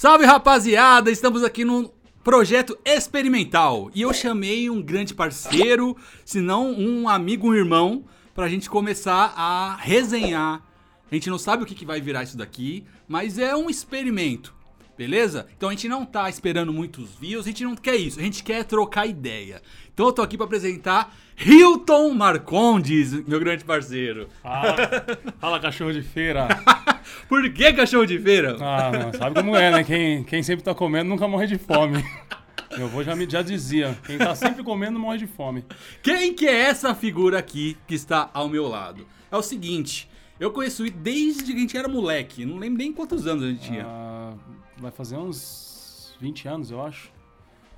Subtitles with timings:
[0.00, 1.90] Salve rapaziada, estamos aqui num
[2.22, 3.90] projeto experimental.
[3.92, 9.34] E eu chamei um grande parceiro, se não um amigo, um irmão, pra gente começar
[9.36, 10.62] a resenhar.
[11.10, 14.54] A gente não sabe o que, que vai virar isso daqui, mas é um experimento,
[14.98, 15.46] beleza?
[15.56, 18.42] Então a gente não tá esperando muitos views, a gente não quer isso, a gente
[18.42, 19.62] quer trocar ideia.
[19.94, 24.28] Então eu tô aqui pra apresentar Hilton Marcondes, meu grande parceiro.
[24.42, 24.76] Fala,
[25.38, 26.48] fala cachorro de feira.
[27.28, 28.56] Por que cachorro de feira?
[28.60, 29.84] Ah, não, sabe como é, né?
[29.84, 32.04] Quem, quem sempre tá comendo nunca morre de fome.
[32.76, 35.64] Meu avô já me já dizia, quem tá sempre comendo morre de fome.
[36.02, 39.06] Quem que é essa figura aqui que está ao meu lado?
[39.32, 40.08] É o seguinte,
[40.38, 43.48] eu conheço ele desde que a gente era moleque, não lembro nem quantos anos a
[43.48, 43.86] gente tinha.
[43.86, 44.34] Ah,
[44.80, 47.10] vai fazer uns 20 anos, eu acho.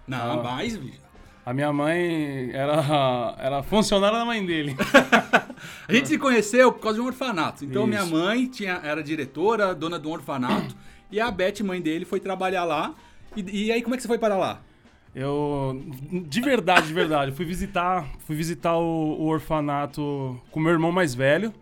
[0.07, 0.43] não, ah.
[0.43, 1.01] mais, bicho.
[1.45, 4.77] A minha mãe era, era funcionária da mãe dele.
[5.89, 7.65] A gente se conheceu por causa de um orfanato.
[7.65, 8.13] Então minha Isso.
[8.13, 10.75] mãe tinha, era diretora, dona de um orfanato,
[11.11, 12.95] e a Beth, mãe dele, foi trabalhar lá.
[13.37, 14.61] E, e aí, como é que você foi para lá?
[15.15, 15.83] Eu,
[16.29, 21.15] de verdade, de verdade, fui visitar, fui visitar o, o orfanato com meu irmão mais
[21.15, 21.52] velho.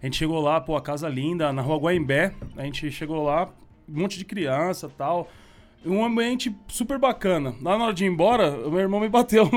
[0.00, 2.32] A gente chegou lá, pô, a casa linda, na rua Guaimbé.
[2.56, 3.48] A gente chegou lá,
[3.88, 5.30] um monte de criança tal.
[5.84, 7.54] Um ambiente super bacana.
[7.60, 9.50] Lá na hora de ir embora, meu irmão me bateu.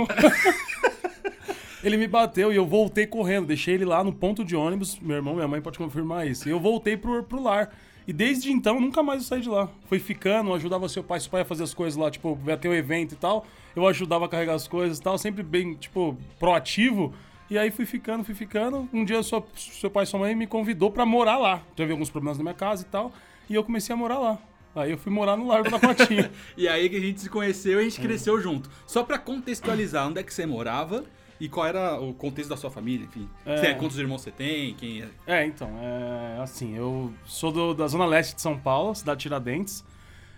[1.83, 3.47] ele me bateu e eu voltei correndo.
[3.47, 4.99] Deixei ele lá no ponto de ônibus.
[4.99, 6.47] Meu irmão minha mãe podem confirmar isso.
[6.47, 7.73] E eu voltei pro, pro lar.
[8.07, 9.69] E desde então, nunca mais eu saí de lá.
[9.87, 12.69] Fui ficando, ajudava seu pai, seu pai a fazer as coisas lá, tipo, ia ter
[12.69, 13.45] o evento e tal.
[13.75, 17.13] Eu ajudava a carregar as coisas e tal, sempre bem, tipo, proativo.
[17.49, 18.87] E aí fui ficando, fui ficando.
[18.93, 21.61] Um dia sua, seu pai e sua mãe me convidou pra morar lá.
[21.75, 23.11] Teve alguns problemas na minha casa e tal.
[23.49, 24.37] E eu comecei a morar lá.
[24.75, 26.29] Aí eu fui morar no Largo da Patinha.
[26.55, 27.89] E aí que a gente se conheceu e a É.
[27.89, 28.69] gente cresceu junto.
[28.85, 31.03] Só pra contextualizar, onde é que você morava
[31.39, 33.27] e qual era o contexto da sua família, enfim.
[33.45, 33.57] É.
[33.57, 35.07] Você- quantos irmãos você tem, quem é...
[35.41, 39.23] É, então, é assim, eu sou do- da Zona Leste de São Paulo, cidade de
[39.23, 39.83] Tiradentes.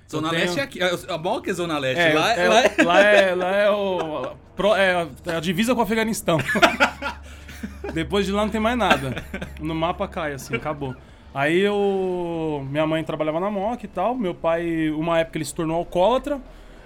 [0.10, 0.80] Zona tenho- Leste é aqui.
[0.82, 2.02] É bom que é Zona Leste.
[2.02, 4.36] É, lá, é- lá é- lá é, lá é o.
[4.56, 6.38] pro- é a divisa com o Afeganistão.
[7.94, 9.24] Depois de lá não tem mais nada.
[9.60, 10.96] No mapa cai, assim, acabou.
[11.34, 12.66] Aí eu.
[12.70, 14.16] Minha mãe trabalhava na MOC e tal.
[14.16, 16.40] Meu pai, uma época, ele se tornou alcoólatra.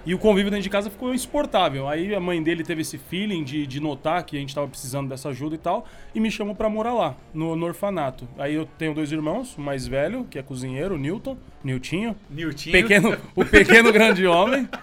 [0.06, 1.88] E o convívio dentro de casa ficou insuportável.
[1.88, 5.08] Aí a mãe dele teve esse feeling de, de notar que a gente tava precisando
[5.08, 5.86] dessa ajuda e tal.
[6.14, 8.28] E me chamou pra morar lá, no, no orfanato.
[8.38, 12.14] Aí eu tenho dois irmãos, o mais velho, que é cozinheiro, o Newton, Niltinho.
[12.28, 12.72] Niltinho.
[12.72, 14.68] Pequeno, o pequeno grande homem.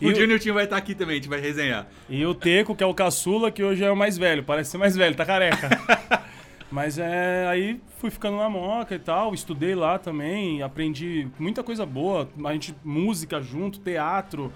[0.00, 1.86] Um E dia o- o Niltinho vai estar aqui também, a gente vai resenhar.
[2.10, 4.42] e o Teco, que é o caçula, que hoje é o mais velho.
[4.42, 5.68] Parece ser mais velho, tá careca.
[6.72, 7.46] Mas é.
[7.48, 12.28] Aí fui ficando na moca e tal, estudei lá também, aprendi muita coisa boa.
[12.44, 14.50] A gente, música junto, teatro.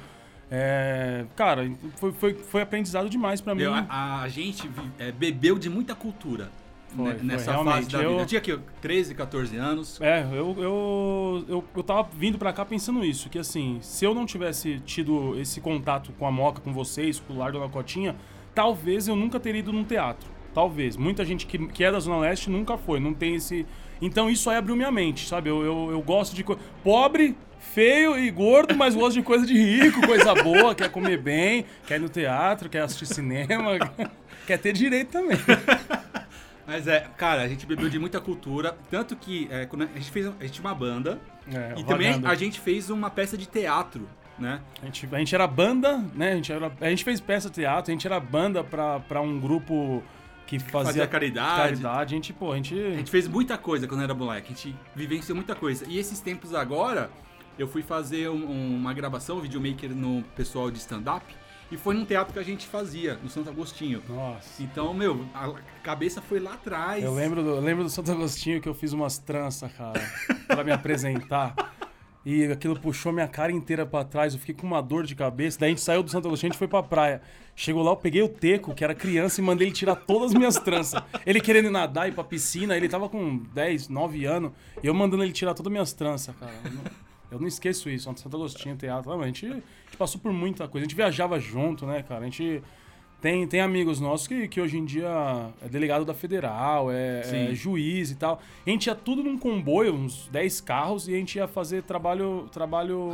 [0.51, 3.63] É, cara, foi, foi, foi aprendizado demais pra mim.
[3.63, 6.51] Meu, a, a gente é, bebeu de muita cultura
[6.95, 7.93] Foi, né, foi, nessa fase realmente.
[7.93, 8.11] da vida.
[8.13, 10.01] Eu- Eu tinha aqui 13, 14 anos.
[10.01, 14.15] É, eu, eu, eu, eu tava vindo pra cá pensando isso, que assim, se eu
[14.15, 18.15] não tivesse tido esse contato com a Moca, com vocês, com o Largo da Cotinha,
[18.55, 20.36] talvez eu nunca teria ido num teatro.
[20.57, 20.97] Talvez.
[20.97, 23.67] Muita gente que, que é da Zona Leste nunca foi, não tem esse...
[24.01, 25.51] Então isso aí abriu minha mente, sabe?
[25.51, 26.43] Eu, eu, eu gosto de...
[26.43, 31.19] co- Pobre, feio e gordo, mas gosto de coisa de rico, coisa boa, quer comer
[31.21, 33.73] bem, quer ir no teatro, quer assistir cinema,
[34.47, 35.37] quer ter direito também.
[36.67, 38.77] Mas é, cara, a gente bebeu de muita cultura.
[38.91, 40.27] Tanto que é, a gente fez.
[40.27, 41.21] A gente tinha uma banda.
[41.53, 42.27] É, e o também Vagando.
[42.29, 44.61] a gente fez uma peça de teatro, né?
[44.83, 46.33] A gente, a gente era banda, né?
[46.33, 49.21] A gente, era, a gente fez peça de teatro, a gente era banda pra, pra
[49.21, 50.03] um grupo
[50.47, 51.57] que fazia, Fazia caridade.
[51.63, 52.15] caridade.
[52.15, 52.75] A gente, pô, a gente.
[52.79, 54.53] A gente fez muita coisa quando era moleque.
[54.53, 55.85] A gente vivenciou muita coisa.
[55.89, 57.11] E esses tempos agora,
[57.59, 61.25] eu fui fazer um- uma gravação, um videomaker no pessoal de stand-up.
[61.69, 64.01] E foi num teatro que a gente fazia, no Santo Agostinho.
[64.09, 64.63] Nossa.
[64.63, 65.53] Então, meu, a
[65.83, 67.03] cabeça foi lá atrás.
[67.03, 70.01] Eu lembro, do, eu lembro do Santo Agostinho que eu fiz umas tranças, cara,
[70.47, 71.57] pra me apresentar.
[72.25, 75.59] E aquilo puxou minha cara inteira pra trás, eu fiquei com uma dor de cabeça.
[75.59, 77.21] Daí a gente saiu do Santo Agostinho, a gente foi pra praia.
[77.59, 80.35] Chegou lá, eu peguei o Teco, que era criança, e mandei ele tirar todas as
[80.35, 81.03] minhas tranças.
[81.25, 84.53] Ele querendo nadar, ir pra piscina, ele tava com 10, 9 anos,
[84.83, 86.53] e eu mandando ele tirar todas as minhas tranças, cara.
[86.63, 86.83] Eu não,
[87.33, 89.11] eu não esqueço isso, Santo Agostinho, teatro.
[89.11, 92.21] A, gente, a gente passou por muita coisa, a gente viajava junto, né, cara?
[92.21, 92.63] A gente...
[93.19, 97.55] Tem, tem amigos nossos que, que hoje em dia é delegado da federal, é, é
[97.55, 98.39] juiz e tal.
[98.65, 102.47] A gente ia tudo num comboio, uns 10 carros, e a gente ia fazer trabalho,
[102.53, 103.13] trabalho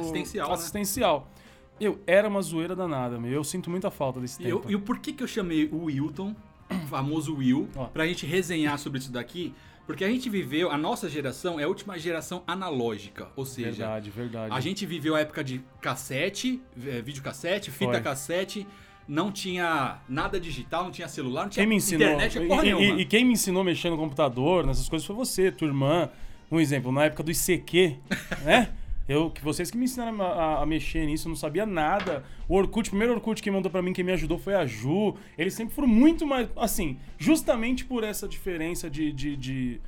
[0.55, 1.43] Assistencial, né?
[1.85, 3.33] Eu, era uma zoeira danada, meu.
[3.33, 4.71] Eu sinto muita falta desse E, eu- tempo.
[4.71, 6.35] e o porquê que eu chamei o Wilton,
[6.71, 7.87] o famoso Will, Ó.
[7.87, 9.53] pra gente resenhar sobre isso daqui?
[9.87, 14.11] Porque a gente viveu, a nossa geração é a última geração analógica, ou seja, Verdade,
[14.11, 14.55] verdade.
[14.55, 18.01] a gente viveu a época de cassete, eh, videocassete, fita Foi.
[18.01, 18.65] cassete,
[19.09, 22.07] não tinha nada digital, não tinha celular, não tinha Quem me ensinou?
[22.07, 22.85] internet, é porra e, nenhuma.
[22.99, 26.09] e- e quem me ensinou a mexer no computador, nessas coisas, foi você, tua irmã.
[26.49, 27.97] Um exemplo, na época do ICQ,
[28.45, 28.73] né?
[29.09, 32.25] Eu, que vocês que me ensinaram a, a- a mexer nisso, eu não sabia nada.
[32.49, 35.17] O Orkut, o primeiro Orkut que mandou pra mim, quem me ajudou foi a Ju.
[35.37, 36.49] Eles sempre foram muito mais.
[36.57, 39.13] Assim, justamente por essa diferença de.
[39.13, 39.81] de, de-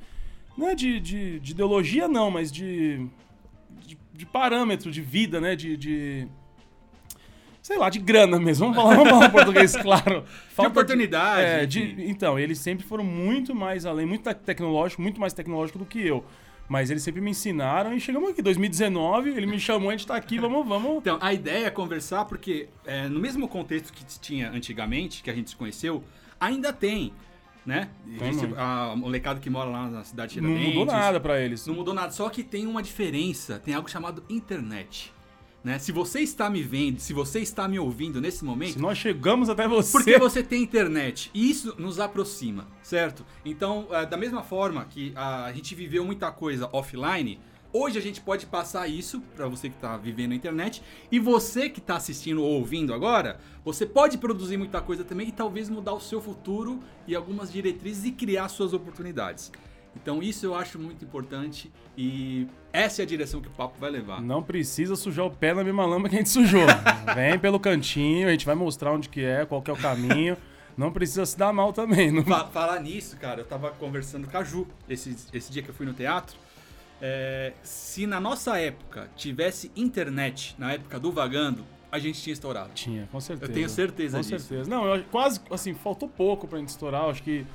[0.57, 3.05] não é de, de, de ideologia, não, mas de,
[3.85, 3.97] de.
[4.13, 5.55] de parâmetro de vida, né?
[5.55, 5.75] De.
[5.77, 6.27] de-
[7.61, 8.71] sei lá, de grana mesmo.
[8.71, 10.23] Vamos falar, vamos falar em português, claro.
[10.49, 15.19] Falta oportunidade, é, de- então, eles sempre foram muito mais além, muito tec- tecnológico, muito
[15.19, 16.23] mais tecnológico do que eu.
[16.67, 20.15] Mas eles sempre me ensinaram e chegamos aqui, 2019, ele me chamou, a gente tá
[20.15, 20.97] aqui, vamos, vamos.
[20.97, 25.33] Então, a ideia é conversar porque é, no mesmo contexto que tinha antigamente, que a
[25.33, 26.03] gente se conheceu,
[26.39, 27.13] ainda tem,
[27.65, 27.89] né?
[28.19, 31.67] Existe a molecada que mora lá na cidade de Não mudou nada pra eles.
[31.67, 35.13] Não mudou nada, só que tem uma diferença, tem algo chamado internet.
[35.65, 35.79] Né?
[35.79, 39.49] Se você está me vendo, se você está me ouvindo nesse Se momento, nós chegamos
[39.49, 39.91] até você.
[39.91, 41.31] porque você tem internet.
[41.33, 43.25] E isso nos aproxima, certo?
[43.43, 47.39] Então, eh, da mesma forma que a gente viveu muita coisa offline,
[47.73, 50.83] hoje a gente pode passar isso para você que está vivendo na internet.
[51.11, 55.31] E você que está assistindo ou ouvindo agora, você pode produzir muita coisa também e
[55.31, 59.51] talvez mudar o seu futuro e algumas diretrizes e criar suas oportunidades.
[59.95, 63.89] Então, isso eu acho muito importante e essa é a direção que o papo vai
[63.89, 64.21] levar.
[64.21, 66.65] Não precisa sujar o pé na mesma lama que a gente sujou.
[67.15, 70.37] Vem pelo cantinho, a gente vai mostrar onde que é, qual que é o caminho.
[70.77, 72.11] Não precisa se dar mal também.
[72.11, 72.23] Não...
[72.23, 75.73] Fa- falar nisso, cara, eu tava conversando com a Ju esse, esse dia que eu
[75.73, 76.37] fui no teatro.
[77.01, 82.71] É, se na nossa época tivesse internet, na época do Vagando, a gente tinha estourado.
[82.73, 83.49] Tinha, com certeza.
[83.51, 84.47] Eu tenho certeza Com disso.
[84.47, 84.69] certeza.
[84.69, 87.03] Não, eu, quase, assim, faltou pouco pra gente estourar.
[87.03, 87.45] Eu acho que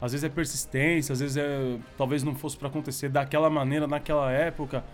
[0.00, 1.78] às vezes é persistência, às vezes é.
[1.96, 4.84] Talvez não fosse pra acontecer daquela maneira naquela época,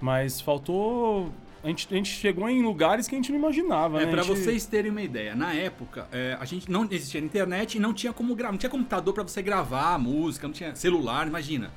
[0.00, 1.32] mas faltou.
[1.64, 4.10] A gente, a gente chegou em lugares que a gente não imaginava, É, né?
[4.10, 7.76] pra A gente- vocês terem uma ideia, na época, é, a gente não existia internet
[7.76, 11.24] e não tinha como gravar, não tinha computador pra você gravar música, não tinha celular,
[11.28, 11.70] imagina.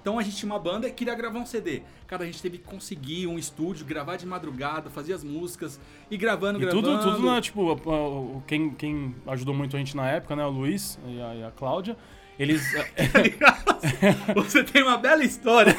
[0.00, 1.82] Então a gente tinha uma banda e queria gravar um CD.
[2.06, 5.80] Cara, a gente teve que conseguir um estúdio, gravar de madrugada, fazer as músicas
[6.10, 6.82] e gravando, E gravando.
[6.88, 10.44] tudo, tudo na, tipo, quem, quem ajudou muito a gente na época, né?
[10.46, 11.96] O Luiz e a, e a Cláudia.
[12.38, 12.72] Eles.
[14.34, 15.76] Você tem uma bela história.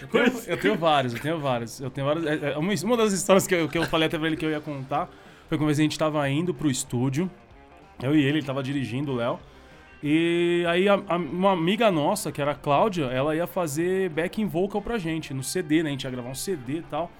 [0.00, 1.80] Eu tenho, eu tenho vários, eu tenho vários.
[1.80, 2.26] Eu tenho vários.
[2.26, 4.50] é, é, Uma, das histórias que eu, que eu falei até pra ele que eu
[4.50, 5.08] ia contar
[5.48, 7.30] foi vez a gente tava indo pro estúdio.
[8.02, 9.38] Eu e ele, ele tava dirigindo, o Léo.
[10.02, 14.46] E aí a- a- uma amiga nossa, que era a Cláudia, ela ia fazer backing
[14.46, 15.88] vocal pra gente, no CD, né?
[15.90, 17.10] A gente ia gravar um CD e tal.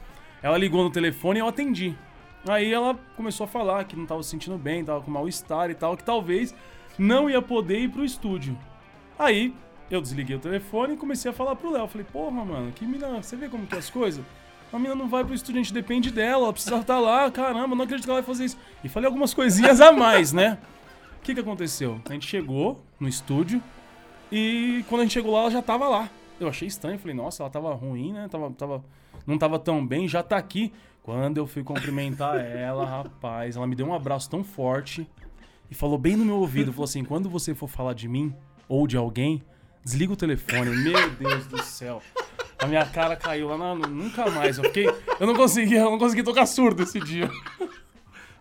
[0.42, 1.94] Ela ligou no telefone e eu atendi.
[2.46, 5.74] Aí ela começou a falar que não tava se sentindo bem, tava com mal-estar e
[5.74, 6.54] tal, que talvez
[6.99, 8.58] não ia poder ir pro estúdio.
[9.19, 9.55] Aí
[9.91, 11.87] eu desliguei o telefone e comecei a falar pro Léo.
[11.88, 14.25] Falei, porra, mano, que mina, você vê como que é as coisas?
[14.73, 17.76] A mina não vai pro estúdio, a gente depende dela, ela precisa estar lá, caramba,
[17.76, 18.58] não acredito que ela vai fazer isso.
[18.82, 20.58] E falei algumas coisinhas a mais, né?
[21.19, 22.00] O que que aconteceu?
[22.08, 23.62] A gente chegou no estúdio
[24.32, 26.11] e quando a gente chegou lá, ela já tava lá.
[26.41, 28.26] Eu achei estranho, falei, nossa, ela tava ruim, né?
[28.29, 28.85] Tava, tava,
[29.25, 30.73] não tava tão bem, já tá aqui.
[31.05, 35.08] Quando eu fui cumprimentar ela, rapaz, ela me deu um abraço tão forte
[35.74, 38.32] e falou bem no meu ouvido, falou assim, quando você for falar de mim
[38.68, 39.42] ou de alguém,
[39.84, 40.70] desliga o telefone.
[40.70, 42.00] Meu Deus do céu.
[42.60, 43.88] A minha cara caiu lá na...
[43.88, 44.56] Nunca mais.
[44.56, 44.86] Eu fiquei...
[45.18, 47.28] Eu não consegui, eu não consegui tocar surdo esse dia.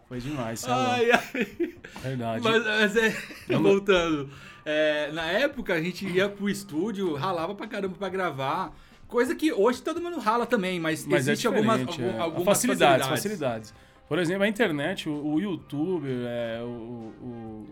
[0.08, 0.94] Foi demais, sei lá.
[0.94, 1.76] Ai, ai.
[2.04, 2.44] Verdade.
[2.44, 4.30] Mas, mas é, voltando.
[4.64, 8.78] É, na época a gente ia pro estúdio, ralava pra caramba pra gravar.
[9.08, 11.86] Coisa que hoje todo mundo rala também, mas, Mas existe é algumas, é.
[11.86, 13.08] facilidades, facilidades.
[13.08, 13.74] facilidades.
[14.08, 16.68] Por exemplo, a internet, o, o YouTube, é, o,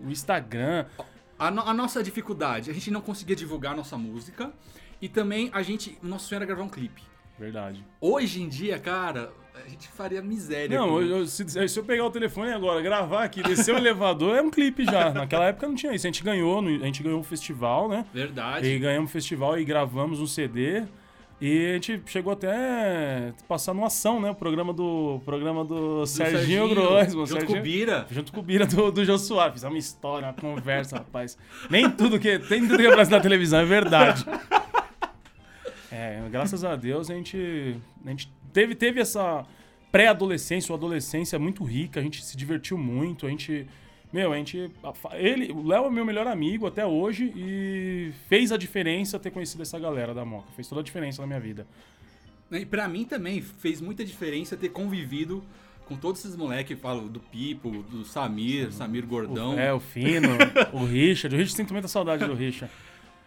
[0.05, 0.85] o- Instagram.
[1.37, 4.51] A, no- a nossa dificuldade, a gente não conseguia divulgar a nossa música
[5.01, 7.01] e também a gente, nosso sonho era gravar um clipe.
[7.39, 7.83] Verdade.
[7.99, 9.31] Hoje em dia, cara,
[9.65, 10.77] a gente faria miséria.
[10.77, 14.35] Não, eu- eu- se, se eu pegar o telefone agora, gravar aqui, descer o elevador,
[14.35, 15.11] é um clipe já.
[15.11, 16.05] Naquela época não tinha isso.
[16.05, 18.05] A gente ganhou, a gente ganhou um festival, né?
[18.13, 18.67] Verdade.
[18.67, 20.83] E ganhamos um festival e gravamos um CD.
[21.41, 24.29] E a gente chegou até passar numa ação, né?
[24.29, 27.25] O programa do, programa do, Do Serginho, Grosmo.
[27.25, 28.05] Junto com o Bira.
[28.11, 29.55] Junto com o Bira do, do Jô Soares.
[29.55, 31.35] Fizemos uma história, uma conversa, rapaz.
[31.67, 34.23] Nem tudo que, tem tudo que aparece na televisão é verdade.
[35.93, 39.45] É, graças a Deus a gente, a gente teve, teve essa
[39.91, 43.67] pré-adolescência ou adolescência muito rica, a gente se divertiu muito, a gente.
[44.11, 44.69] Meu, a gente.
[45.13, 49.61] Ele, o Léo é meu melhor amigo até hoje e fez a diferença ter conhecido
[49.61, 50.51] essa galera da Moca.
[50.55, 51.65] Fez toda a diferença na minha vida.
[52.51, 55.41] E pra mim também fez muita diferença ter convivido
[55.85, 59.55] com todos esses moleques, falo do Pipo, do Samir, Samir Gordão.
[59.55, 60.29] O, é, o Fino,
[60.73, 61.35] o Richard.
[61.35, 62.71] O Richard sinto muita saudade do Richard.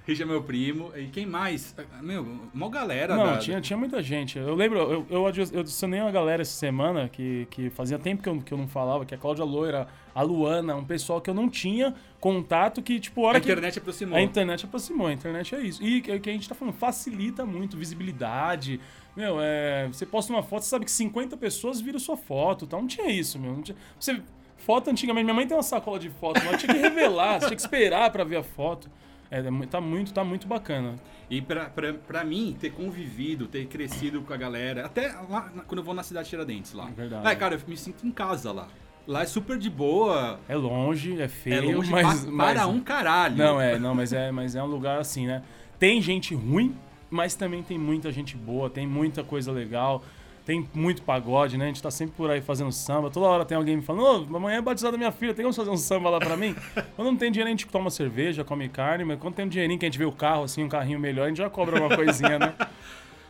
[0.06, 0.92] Richie é meu primo.
[0.96, 1.74] E quem mais?
[2.02, 3.16] Meu, uma galera.
[3.16, 4.38] Não, da- tinha, tinha muita gente.
[4.38, 8.28] Eu lembro, eu, eu, eu adicionei uma galera essa semana que, que fazia tempo que
[8.28, 11.30] eu, que eu não falava, que é a Cláudia Loira, a Luana, um pessoal que
[11.30, 13.46] eu não tinha contato, que, tipo, a hora A que.
[13.50, 14.16] internet aproximou.
[14.18, 15.82] A internet aproximou, a internet é isso.
[15.82, 18.78] E que que a gente tá falando, facilita muito, visibilidade.
[19.16, 22.80] Meu, é, você posta uma foto, você sabe que 50 pessoas viram sua foto, então
[22.80, 23.52] não tinha isso, meu.
[23.52, 24.20] Não tinha, você,
[24.58, 27.56] foto antigamente, minha mãe tem uma sacola de foto, mas tinha que revelar, você tinha
[27.56, 28.90] que esperar pra ver a foto.
[29.34, 30.94] É, é tá muito, tá muito bacana.
[31.28, 35.78] E pra, pra, pra mim, ter convivido, ter crescido com a galera, até lá quando
[35.78, 36.88] eu vou na cidade de Tiradentes lá.
[36.88, 37.26] É verdade.
[37.26, 38.68] Ah, cara, eu me sinto em casa lá.
[39.06, 42.80] Lá é super de boa, É longe, é é feio, longe mas, mas- para um
[42.80, 43.36] caralho.
[43.36, 45.42] Não, é, não, mas é, mas é um lugar assim, né?
[45.78, 46.74] Tem gente ruim,
[47.10, 50.02] mas também tem muita gente boa, tem muita coisa legal,
[50.44, 51.64] tem muito pagode, né?
[51.64, 53.10] A gente tá sempre por aí fazendo samba.
[53.10, 55.70] Toda hora tem alguém me falando, ô, amanhã é batizada minha filha, tem como fazer
[55.70, 56.54] um samba lá pra mim?
[56.94, 59.78] Quando não tem dinheiro, a gente toma cerveja, come carne, mas quando tem um dinheirinho
[59.78, 61.94] que a gente vê o carro, assim, um carrinho melhor, a gente já cobra uma
[61.96, 62.54] coisinha, né?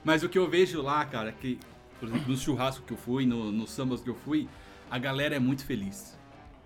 [0.05, 1.59] Mas o que eu vejo lá, cara, que,
[1.99, 4.47] por exemplo, no churrasco que eu fui, no, nos sambas que eu fui,
[4.91, 6.19] a galera é muito feliz.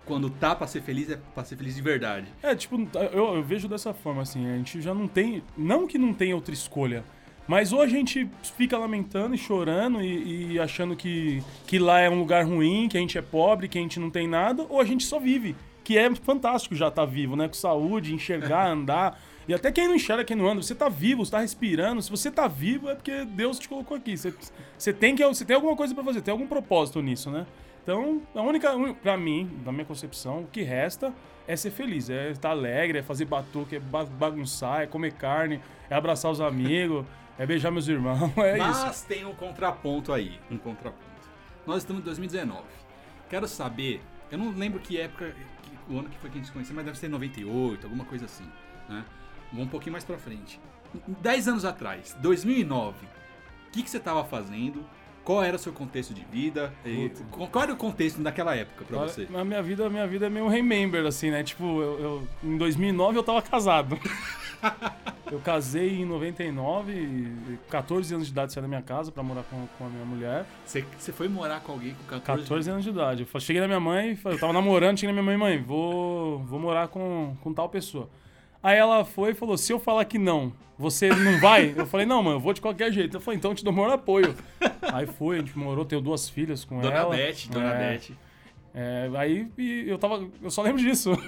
[0.05, 2.27] Quando tá pra ser feliz, é pra ser feliz de verdade.
[2.43, 2.75] É, tipo,
[3.13, 5.41] eu, eu vejo dessa forma, assim, a gente já não tem.
[5.57, 7.05] Não que não tenha outra escolha,
[7.49, 12.07] mas ou a gente fica lamentando e chorando e, e achando que, que lá é
[12.07, 14.79] um lugar ruim, que a gente é pobre, que a gente não tem nada, ou
[14.79, 15.55] a gente só vive.
[15.83, 17.47] Que é fantástico já estar vivo, né?
[17.47, 19.19] Com saúde, enxergar, andar.
[19.47, 21.99] E até quem não enxerga, quem não anda, você tá vivo, você tá respirando.
[22.03, 24.15] Se você tá vivo, é porque Deus te colocou aqui.
[24.15, 24.31] Você,
[24.77, 27.47] você tem, que, você tem alguma coisa pra fazer, tem algum propósito nisso, né?
[27.81, 31.11] Então, a única, pra mim, na minha concepção, o que resta
[31.47, 35.59] é ser feliz, é estar alegre, é fazer batuque, é ba- bagunçar, é comer carne,
[35.89, 37.03] é abraçar os amigos,
[37.39, 38.67] é beijar meus irmãos, é isso.
[38.85, 41.03] Mas tem um contraponto aí, um contraponto.
[41.65, 42.61] Nós estamos em 2019.
[43.29, 46.47] Quero saber, eu não lembro que época, que- o ano que foi que a gente
[46.47, 48.47] se conheceu, mas deve ser 98, alguma coisa assim,
[48.87, 49.03] né?
[49.51, 50.59] Vamos um pouquinho mais pra frente.
[51.07, 52.95] 10 anos atrás, 2009,
[53.67, 54.85] o que, que você tava fazendo?
[55.23, 56.73] Qual era o seu contexto de vida?
[56.83, 59.27] E qual era o contexto naquela época pra Olha, você?
[59.33, 61.43] A minha vida, a minha vida é meio remember, assim, né?
[61.43, 63.99] Tipo, eu, eu- em 2009 eu tava casado.
[65.31, 69.43] eu casei em 99, e 14 anos de idade saí da minha casa pra morar
[69.43, 70.45] com, com a minha mulher.
[70.65, 73.27] Você, foi morar com alguém com 14, 14 anos de idade.
[73.33, 76.59] Eu cheguei na minha mãe, eu tava namorando, cheguei na minha mãe, mãe, vou, vou
[76.59, 78.09] morar com, com tal pessoa.
[78.61, 81.73] Aí ela foi e falou: se eu falar que não, você não vai?
[81.75, 83.17] Eu falei: não, mano, eu vou de qualquer jeito.
[83.17, 84.35] Eu falei: então eu te dou o maior apoio.
[84.93, 87.15] Aí foi, a gente morou, tenho duas filhas com Dona ela.
[87.15, 87.93] Beth, Dona É.
[87.93, 88.15] Beth.
[88.73, 89.47] É, aí
[89.87, 90.27] eu tava.
[90.41, 91.11] Eu só lembro disso.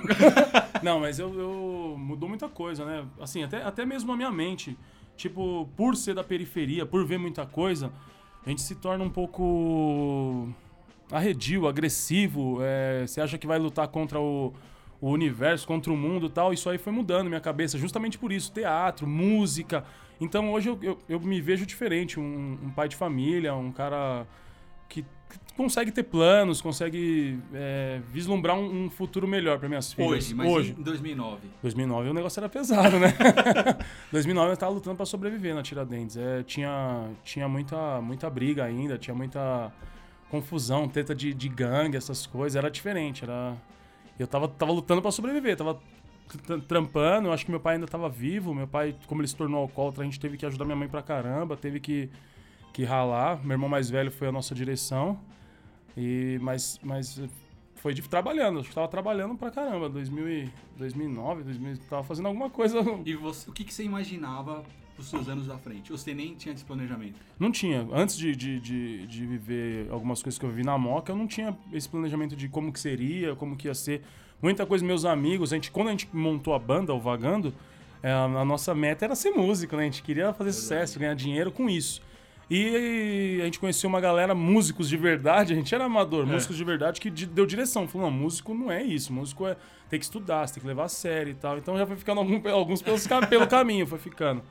[0.82, 3.06] Não, mas eu, eu- mudou muita coisa, né?
[3.20, 4.78] Assim, até, até mesmo a minha mente.
[5.16, 7.92] Tipo, por ser da periferia, por ver muita coisa,
[8.46, 10.50] a gente se torna um pouco
[11.12, 12.60] arredio, agressivo.
[12.62, 14.54] é, você acha que vai lutar contra o,
[15.00, 16.54] o universo, contra o mundo e tal.
[16.54, 18.52] Isso aí foi mudando minha cabeça, justamente por isso.
[18.52, 19.84] Teatro, música.
[20.20, 24.26] Então hoje eu, eu, eu me vejo diferente, um, um pai de família, um cara
[25.56, 30.12] consegue ter planos, consegue é, vislumbrar um, um futuro melhor para minhas filhas.
[30.12, 30.76] Hoje, mas Hoje.
[30.78, 31.40] em 2009.
[31.62, 33.14] 2009 o negócio era pesado, né?
[34.12, 36.18] 2009 eu tava lutando para sobreviver na Tiradentes.
[36.18, 39.72] É, tinha tinha muita, muita briga ainda, tinha muita
[40.30, 42.56] confusão, treta de, de gangue, essas coisas.
[42.56, 43.56] Era diferente, era...
[44.18, 45.80] Eu tava, tava lutando para sobreviver, tava
[46.46, 47.28] tr- trampando.
[47.28, 48.54] Eu acho que meu pai ainda tava vivo.
[48.54, 51.02] Meu pai, como ele se tornou alcoólatra, a gente teve que ajudar minha mãe pra
[51.02, 52.10] caramba, teve que,
[52.72, 53.44] que ralar.
[53.44, 55.20] Meu irmão mais velho foi a nossa direção.
[55.96, 57.22] E, mas, mas
[57.76, 59.90] foi de, trabalhando, acho que tava trabalhando pra caramba.
[59.90, 62.80] 2000 e, 2009, 2000, tava fazendo alguma coisa.
[63.06, 64.64] E você, o que, que você imaginava
[64.96, 65.92] pros seus anos da frente?
[65.92, 67.20] Ou você nem tinha esse planejamento?
[67.40, 67.88] Não tinha.
[67.92, 71.28] Antes de, de, de, de viver algumas coisas que eu vivi na Moca, eu não
[71.28, 74.04] tinha esse planejamento de como que seria, como que ia ser.
[74.42, 77.54] Muita coisa, meus amigos, a gente, quando a gente montou a banda, o Vagando,
[78.02, 79.84] é, a, a nossa meta era ser músico, né?
[79.84, 82.02] A gente queria fazer sucesso, ganhar dinheiro com isso.
[82.54, 86.64] E a gente conheceu uma galera, músicos de verdade, a gente era amador, músicos de
[86.66, 87.88] verdade, que deu direção.
[87.88, 89.56] Falou, não, músico não é isso, músico é
[89.90, 91.58] tem que estudar, você tem que levar a sério e tal.
[91.58, 94.42] Então já foi ficando algum- alguns pelos, pelo caminho, foi ficando.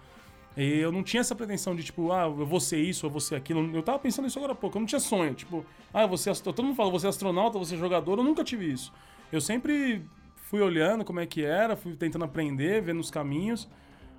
[0.57, 3.21] E eu não tinha essa pretensão de, tipo, ah, eu vou ser isso, eu vou
[3.21, 3.71] ser aquilo.
[3.77, 5.35] Eu tava pensando isso agora há pouco, eu não tinha sonho.
[5.35, 8.73] Tipo, ah, você todo mundo fala, você é astronauta, você é jogador, eu nunca tive
[8.73, 8.91] isso.
[9.31, 10.03] Eu sempre
[10.49, 13.69] fui olhando como é que era, fui tentando aprender, vendo os caminhos.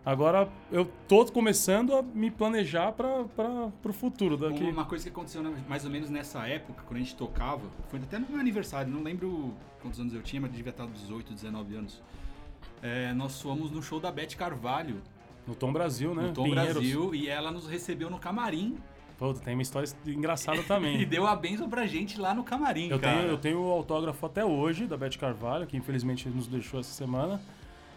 [0.04, 3.22] Agora eu tô começando a me planejar para
[3.86, 4.64] o futuro daqui.
[4.64, 8.00] Uma coisa que aconteceu na- mais ou menos nessa época, quando a gente tocava, foi
[8.00, 11.76] até no meu aniversário, não lembro quantos anos eu tinha, mas devia estar 18, 19
[11.76, 12.02] anos.
[12.82, 15.02] É, nós fomos no show da Beth Carvalho,
[15.48, 16.24] No Tom Brasil, né?
[16.28, 16.74] no Tom Pinheiros.
[16.74, 18.78] Brasil, e ela nos recebeu no camarim
[19.20, 21.08] Puta, tem uma história engraçada e também.
[21.08, 23.20] deu a benção pra gente lá no camarim, Eu cara.
[23.20, 26.92] tenho, eu tenho o autógrafo até hoje da Beth Carvalho, que infelizmente nos deixou essa
[26.92, 27.40] semana.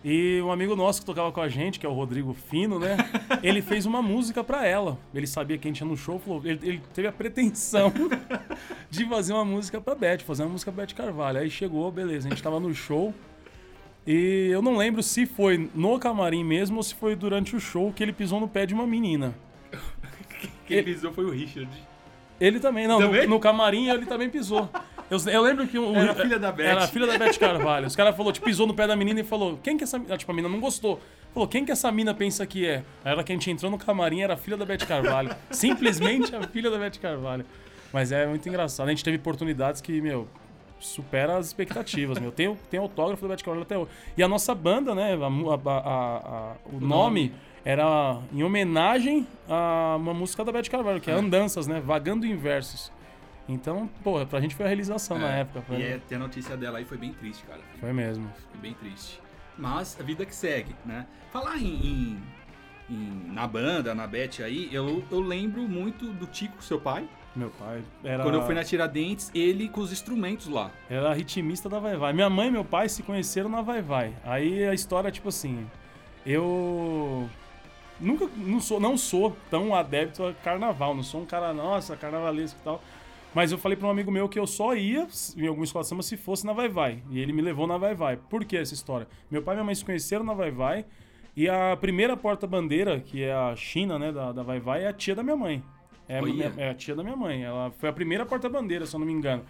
[0.05, 2.99] E um amigo nosso que tocava com a gente, que é o Rodrigo Fino, né?
[3.43, 4.99] ele fez uma música pra ela.
[5.15, 7.91] Ele sabia que a gente ia no show, falou, ele, ele teve a pretensão
[8.91, 11.39] de fazer uma música pra Beth, fazer uma música pra Beth Carvalho.
[11.39, 13.15] Aí chegou, beleza, a gente tava no show.
[14.07, 17.91] E eu não lembro se foi no camarim mesmo ou se foi durante o show
[17.91, 19.35] que ele pisou no pé de uma menina.
[20.67, 21.71] Quem pisou foi o Richard.
[22.39, 23.23] Ele também, não, Também?
[23.23, 24.69] No, no camarim ele também pisou.
[25.15, 26.65] Eu, eu lembro que o, Era a filha da Beth.
[26.65, 27.87] Era a filha da Beth Carvalho.
[27.87, 30.17] Os caras falou, tipo, pisou no pé da menina e falou: "Quem que essa, ah,
[30.17, 31.01] tipo, a menina não gostou.
[31.33, 33.79] Falou: "Quem que essa mina pensa que é?" Aí ela que a gente entrou no
[33.79, 35.35] camarim era a filha da Beth Carvalho.
[35.51, 37.45] Simplesmente a filha da Beth Carvalho.
[37.93, 38.87] Mas é muito engraçado.
[38.87, 40.27] A gente teve oportunidades que, meu,
[40.81, 42.31] supera as expectativas, meu.
[42.33, 43.91] Tem, o- tem autógrafo da Beth Carvalho até hoje.
[44.17, 47.33] E a nossa banda, né, a a- a- a- o, nome, nome.
[47.65, 52.37] era em homenagem a uma música da Beth Carvalho, que é Andanças, né, Vagando em
[52.37, 52.93] Versos.
[53.49, 55.63] Então, pô, pra gente foi a realização na É, época.
[55.63, 57.61] Foi, E é, ter a notícia dela aí foi bem triste, cara.
[57.79, 58.31] foi mesmo.
[58.51, 59.21] Foi bem triste.
[59.59, 61.07] Mas a vida que segue, né?
[61.33, 62.23] Falar em, em-
[62.91, 67.07] em- na banda, na Beth aí, eu, eu lembro muito do Tico, seu pai.
[67.37, 70.71] Meu pai era, Quando eu fui na Tiradentes, ele com os instrumentos lá.
[70.89, 72.13] era ritmista da Vai Vai.
[72.13, 74.15] Minha mãe e meu pai se conheceram na Vai Vai.
[74.25, 75.67] Aí a história é tipo assim,
[76.25, 77.29] eu
[78.01, 82.59] nunca não sou não sou tão adepto a carnaval, não sou um cara nossa, carnavalesco
[82.61, 82.83] e tal.
[83.35, 85.89] Mas eu falei para um amigo meu que eu só ia em alguma escola de
[85.89, 87.03] samba se fosse na Vai Vai.
[87.11, 88.17] E ele me levou na Vai Vai.
[88.17, 89.09] Por que essa história?
[89.31, 90.85] Meu pai e minha mãe se conheceram na Vai Vai.
[91.37, 94.93] E a primeira porta-bandeira, que é a China, né, da, da Vai Vai, é a
[94.93, 95.63] tia da minha mãe.
[96.09, 97.43] É, minha- é a tia da minha mãe.
[97.43, 99.43] Ela foi a primeira porta-bandeira, se eu não me engano.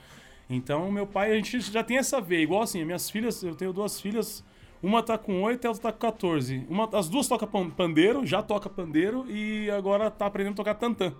[0.49, 2.43] Então, meu pai, a gente já tem essa veia.
[2.43, 4.43] Igual assim, minhas filhas, eu tenho duas filhas.
[4.83, 6.65] Uma tá com 8 e a outra tá com 14.
[6.71, 10.75] Uma, as duas tocam pan- pandeiro, já toca pandeiro e agora tá aprendendo a tocar
[10.75, 11.13] tantã.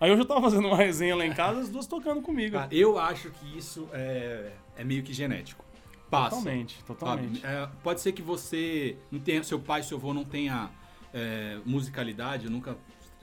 [0.00, 2.56] Aí hoje eu tava fazendo uma resenha lá em casa, as duas tocando comigo.
[2.56, 5.64] Cara, eu acho que isso é, é meio que genético.
[6.08, 6.36] Passa.
[6.36, 7.44] Totalmente, totalmente.
[7.44, 10.70] É, pode ser que você não tenha, seu pai, seu avô não tenha
[11.12, 12.76] é, musicalidade, nunca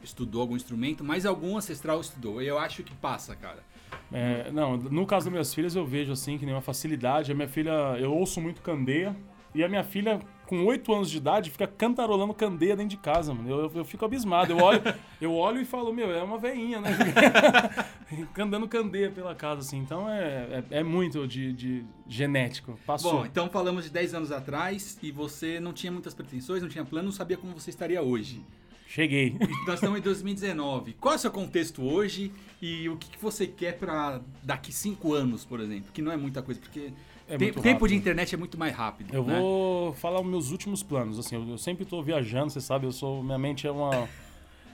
[0.04, 2.42] estudou algum instrumento, mas algum ancestral estudou.
[2.42, 3.64] E eu acho que passa, cara.
[4.12, 7.32] É, não, no caso das minhas filhas eu vejo assim que nem uma facilidade.
[7.32, 9.16] A minha filha, eu ouço muito candeia.
[9.56, 13.34] E a minha filha, com 8 anos de idade, fica cantarolando candeia dentro de casa,
[13.34, 13.50] mano.
[13.50, 14.52] Eu, eu, eu fico abismado.
[14.52, 14.82] Eu olho,
[15.22, 16.90] eu olho e falo, meu, é uma veinha, né?
[18.38, 19.78] Andando candeia pela casa, assim.
[19.78, 22.78] Então é, é, é muito de, de genético.
[22.86, 23.20] Passou.
[23.20, 26.84] Bom, então falamos de 10 anos atrás e você não tinha muitas pretensões, não tinha
[26.84, 28.44] plano, não sabia como você estaria hoje.
[28.88, 29.38] Cheguei.
[29.66, 30.94] Nós estamos em 2019.
[30.94, 35.14] Qual é o seu contexto hoje e o que, que você quer pra daqui 5
[35.14, 35.92] anos, por exemplo?
[35.94, 36.92] Que não é muita coisa, porque
[37.28, 37.88] É tem- tempo rápido.
[37.88, 39.14] de internet é muito mais rápido.
[39.14, 39.40] Eu né?
[39.40, 41.18] vou falar os meus últimos planos.
[41.18, 43.24] Assim, eu, eu sempre tô viajando, você sabe, eu sou.
[43.24, 44.08] Minha mente é uma.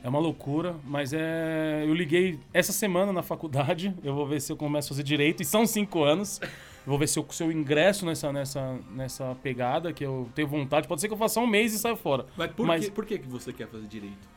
[0.03, 1.83] É uma loucura, mas é.
[1.87, 3.93] Eu liguei essa semana na faculdade.
[4.03, 6.39] Eu vou ver se eu começo a fazer direito, e são cinco anos.
[6.41, 10.47] Eu vou ver se eu, se eu ingresso nessa, nessa, nessa pegada, que eu tenho
[10.47, 10.87] vontade.
[10.87, 12.25] Pode ser que eu faça um mês e saia fora.
[12.35, 14.27] Mas por, Mas- Que, por que que você quer fazer direito?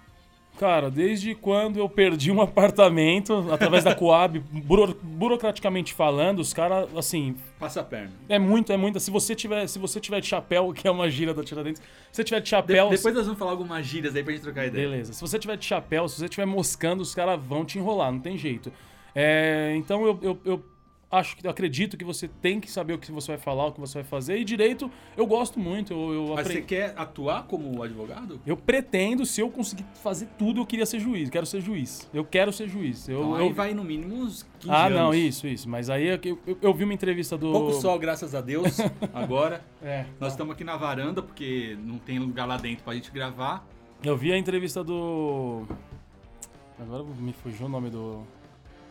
[0.58, 6.88] Cara, desde quando eu perdi um apartamento, através da Coab, buro- burocraticamente falando, os caras,
[6.96, 8.12] assim, Passa a perna.
[8.28, 9.00] é muito, é muito.
[9.00, 12.16] Se você tiver, se você tiver de chapéu, que é uma gira da Tiradentes, se
[12.16, 12.88] você tiver de De- chapéu.
[12.88, 14.88] depois nós vamos falar algumas gírias aí pra gente trocar ideia.
[14.88, 15.12] Beleza.
[15.12, 18.20] Se você tiver de chapéu, se você tiver moscando, os caras vão te enrolar, não
[18.20, 18.72] tem jeito.
[19.14, 20.64] É, então eu, eu, eu
[21.14, 23.72] acho que eu acredito que você tem que saber o que você vai falar, o
[23.72, 24.38] que você vai fazer.
[24.38, 25.92] E direito, eu gosto muito.
[25.92, 28.40] Eu, eu, Mas apre- você quer atuar como advogado?
[28.46, 31.30] eu pretendo, se eu conseguir fazer tudo, eu queria ser juiz.
[31.30, 32.08] Quero ser juiz.
[32.12, 33.08] Eu quero ser juiz.
[33.08, 34.98] Eu, Então, eu- aí vai no mínimo uns 15 Ah, anos.
[34.98, 35.68] não, isso, isso.
[35.68, 37.50] Mas aí eu, eu, eu vi uma entrevista do.
[37.52, 38.78] Pouco sol, graças a Deus,
[39.14, 39.64] agora.
[39.82, 40.06] É.
[40.20, 43.66] Nós estamos aqui na varanda, porque não tem lugar lá dentro pra gente gravar.
[44.02, 45.66] Eu vi a entrevista do.
[46.78, 48.22] Agora me fugiu o nome do.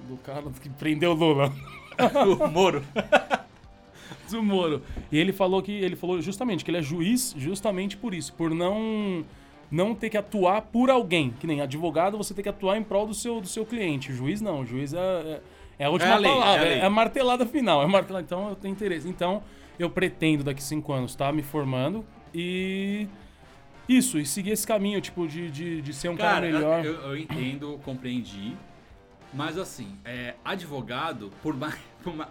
[0.08, 1.52] Do cara que prendeu o Lula.
[2.46, 2.84] o Moro.
[4.30, 4.82] do Moro.
[5.12, 8.52] E ele falou que ele falou justamente que ele é juiz justamente por isso, por
[8.52, 9.26] não
[9.72, 13.08] não ter que atuar por alguém, que nem advogado você tem que atuar em prol
[13.08, 14.14] do seu do seu cliente.
[14.14, 15.42] Juiz não, o juiz é, é,
[15.80, 18.26] é a última É a lei, é a palavra, é a martelada final, é martelada.
[18.26, 19.08] Então eu tenho interesse.
[19.08, 19.42] Então
[19.80, 23.08] eu pretendo daqui cinco anos estar me formando e
[23.88, 26.86] isso, e seguir esse caminho, tipo, de, de, de ser um cara, Cara, melhor.
[26.86, 28.56] eu, eu entendo, compreendi.
[29.34, 32.30] Mas assim, é, advogado, por mais, por ma-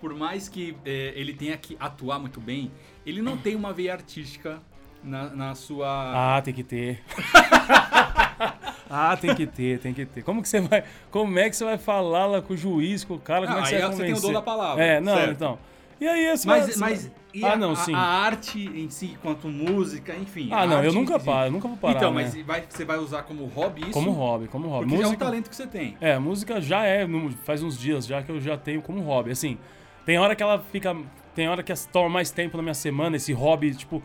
[0.00, 2.70] por mais que é, ele tenha que atuar muito bem,
[3.06, 4.60] ele não tem uma veia artística
[5.02, 6.36] na, na sua.
[6.36, 7.02] Ah, tem que ter.
[8.90, 10.22] ah, tem que ter, tem que ter.
[10.22, 10.84] Como que você vai.
[11.10, 13.46] Como é que você vai falar lá com o juiz, com o cara?
[13.46, 15.14] Como Não, é que aí você vai você tem o dom da palavra, É, não,
[15.16, 15.30] certo.
[15.32, 15.58] então.
[16.00, 17.94] E aí, esse Mas, vai- mas e Ah, a, não, a- sim.
[17.94, 20.48] a arte em si, quanto música, enfim.
[20.52, 21.96] Ah, não, eu nunca paro, eu nunca vou parar.
[21.96, 22.22] Então, né?
[22.22, 23.90] mas vai- você vai usar como hobby isso?
[23.90, 24.84] Como hobby, como hobby.
[24.86, 25.96] Porque já é um música, talento que você tem.
[26.00, 27.06] É, música já é,
[27.44, 29.30] faz uns dias já que eu já tenho como hobby.
[29.32, 29.58] Assim,
[30.06, 30.96] tem hora que ela fica.
[31.34, 34.00] Tem hora que toma mais tempo na minha semana, esse hobby, tipo.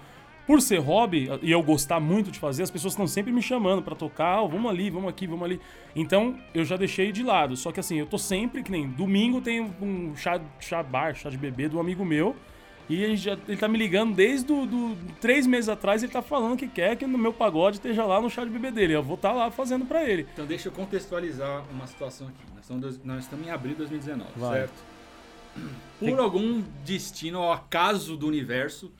[0.47, 3.83] por ser hobby e eu gostar muito de fazer, as pessoas estão sempre me chamando
[3.83, 5.61] pra tocar, oh, vamos ali, vamos aqui, vamos ali.
[5.95, 7.55] Então eu já deixei de lado.
[7.55, 11.29] Só que assim, eu tô sempre, que nem domingo tem um chá, chá bar, chá
[11.29, 12.35] de bebê do amigo meu.
[12.89, 16.23] E ele, já, ele tá me ligando desde do, do, três meses atrás, ele tá
[16.23, 18.93] falando que quer que no meu pagode esteja lá no chá de bebê dele.
[18.93, 20.27] Eu vou estar tá lá fazendo para ele.
[20.33, 22.43] Então deixa eu contextualizar uma situação aqui.
[22.55, 24.59] Nós estamos, nós estamos em abril de 2019, Vai.
[24.59, 24.83] certo?
[25.99, 26.17] Por Tem...
[26.17, 28.91] algum destino ou acaso do universo,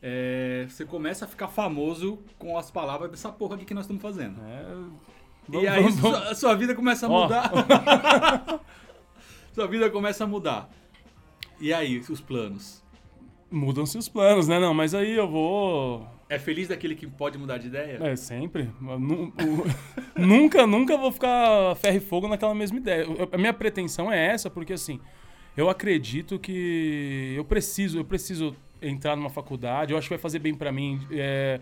[0.00, 4.02] é, você começa a ficar famoso com as palavras dessa porra aqui que nós estamos
[4.02, 4.40] fazendo.
[4.40, 5.12] É...
[5.48, 6.18] Vamos, e aí vamos, vamos.
[6.18, 7.50] Sua, sua, vida começa a mudar.
[7.52, 8.60] Oh.
[9.52, 10.70] sua vida começa a mudar.
[11.60, 12.81] E aí, os planos?
[13.52, 14.58] Mudam-se os planos, né?
[14.58, 16.08] Não, mas aí eu vou.
[16.26, 17.98] É feliz daquele que pode mudar de ideia?
[18.00, 18.70] É, sempre.
[20.16, 23.06] nunca, nunca vou ficar ferro e fogo naquela mesma ideia.
[23.30, 24.98] A minha pretensão é essa, porque assim,
[25.54, 29.92] eu acredito que eu preciso, eu preciso entrar numa faculdade.
[29.92, 31.06] Eu acho que vai fazer bem para mim.
[31.10, 31.60] É,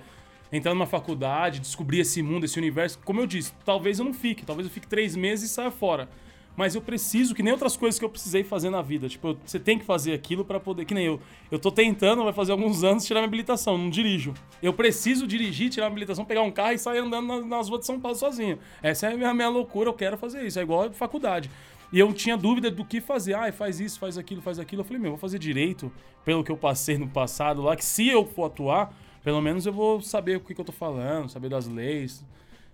[0.53, 3.01] entrar numa faculdade, descobrir esse mundo, esse universo.
[3.05, 6.09] Como eu disse, talvez eu não fique, talvez eu fique três meses e saia fora
[6.57, 9.09] mas eu preciso, que nem outras coisas que eu precisei fazer na vida.
[9.09, 10.85] Tipo, você tem que fazer aquilo para poder.
[10.85, 11.21] Que nem eu.
[11.51, 14.35] Eu tô tentando, vai fazer alguns anos, tirar minha habilitação, não dirijo.
[14.63, 17.81] Eu preciso dirigir, tirar minha habilitação, pegar um carro e sair andando nas, nas ruas
[17.81, 18.59] de São Paulo sozinho.
[18.83, 20.59] Essa é a minha, minha loucura, eu quero fazer isso.
[20.59, 21.51] É igual a faculdade.
[21.93, 23.35] E eu tinha dúvida do que fazer.
[23.35, 24.83] Ah, faz isso, faz aquilo, faz aquilo.
[24.83, 25.91] Eu falei, meu, vou fazer direito,
[26.25, 29.73] pelo que eu passei no passado lá, que se eu for atuar, pelo menos eu
[29.73, 32.25] vou saber o que, que eu tô falando, saber das leis.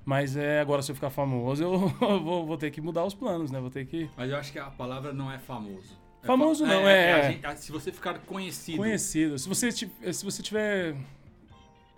[0.07, 1.89] Mas é, agora se eu ficar famoso, eu
[2.23, 3.59] vou, vou, ter que mudar os planos, né?
[3.59, 4.09] Vou ter que.
[4.17, 5.99] Mas eu acho que a palavra não é famoso.
[6.23, 6.95] É famoso fa não, é.
[6.95, 8.79] é, é gente, se você ficar conhecido.
[8.79, 9.37] Conhecido.
[9.37, 10.95] Se você, se você tiver.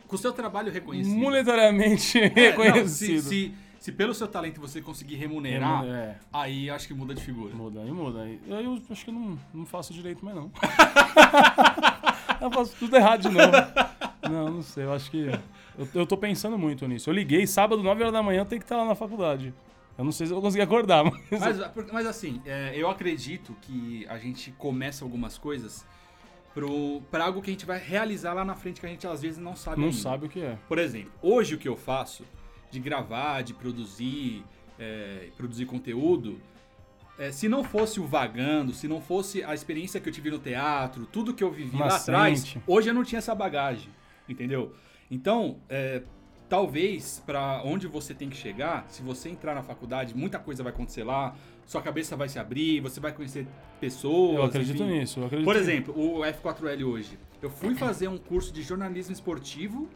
[0.07, 1.15] Com o seu trabalho reconhecido.
[1.15, 3.13] Monetariamente é, reconhecido.
[3.13, 6.17] Não, se, se, se, pelo seu talento você conseguir remunerar, é.
[6.33, 7.55] aí acho que muda de figura.
[7.55, 8.23] Muda, aí muda.
[8.23, 10.51] Aí eu acho que eu não, não faço direito mais, não.
[12.41, 13.53] eu faço tudo errado de novo.
[14.29, 14.85] Não, não sei.
[14.85, 15.31] Eu acho que.
[15.77, 17.09] Eu, eu tô pensando muito nisso.
[17.11, 19.55] Eu liguei, sábado, 9 horas da manhã, eu tenho que estar lá na faculdade.
[19.97, 21.59] Eu não sei se eu vou conseguir acordar, mas.
[21.59, 25.85] Mas, mas assim, é, eu acredito que a gente começa algumas coisas
[26.55, 29.23] pro, pra algo que a gente vai realizar lá na frente que a gente às
[29.23, 29.81] vezes não sabe.
[29.81, 29.97] Não ainda.
[29.97, 30.59] sabe o que é.
[30.69, 32.25] Por exemplo, hoje o que eu faço
[32.71, 34.45] de gravar, de produzir,
[34.79, 36.41] é, produzir conteúdo.
[37.19, 40.39] É, se não fosse o vagando, se não fosse a experiência que eu tive no
[40.39, 43.91] teatro, tudo que eu vivi lá atrás, hoje eu não tinha essa bagagem,
[44.29, 44.75] entendeu?
[45.11, 46.03] Então, é,
[46.49, 50.73] talvez para onde você tem que chegar, se você entrar na faculdade, muita coisa vai
[50.73, 51.35] acontecer lá,
[51.67, 53.47] sua cabeça vai se abrir, você vai conhecer
[53.79, 54.37] pessoas.
[54.37, 54.99] Eu acredito enfim.
[55.01, 55.21] nisso.
[55.21, 57.19] Eu acredito Por exemplo, o F4L hoje.
[57.43, 59.89] Eu fui fazer um curso de jornalismo esportivo,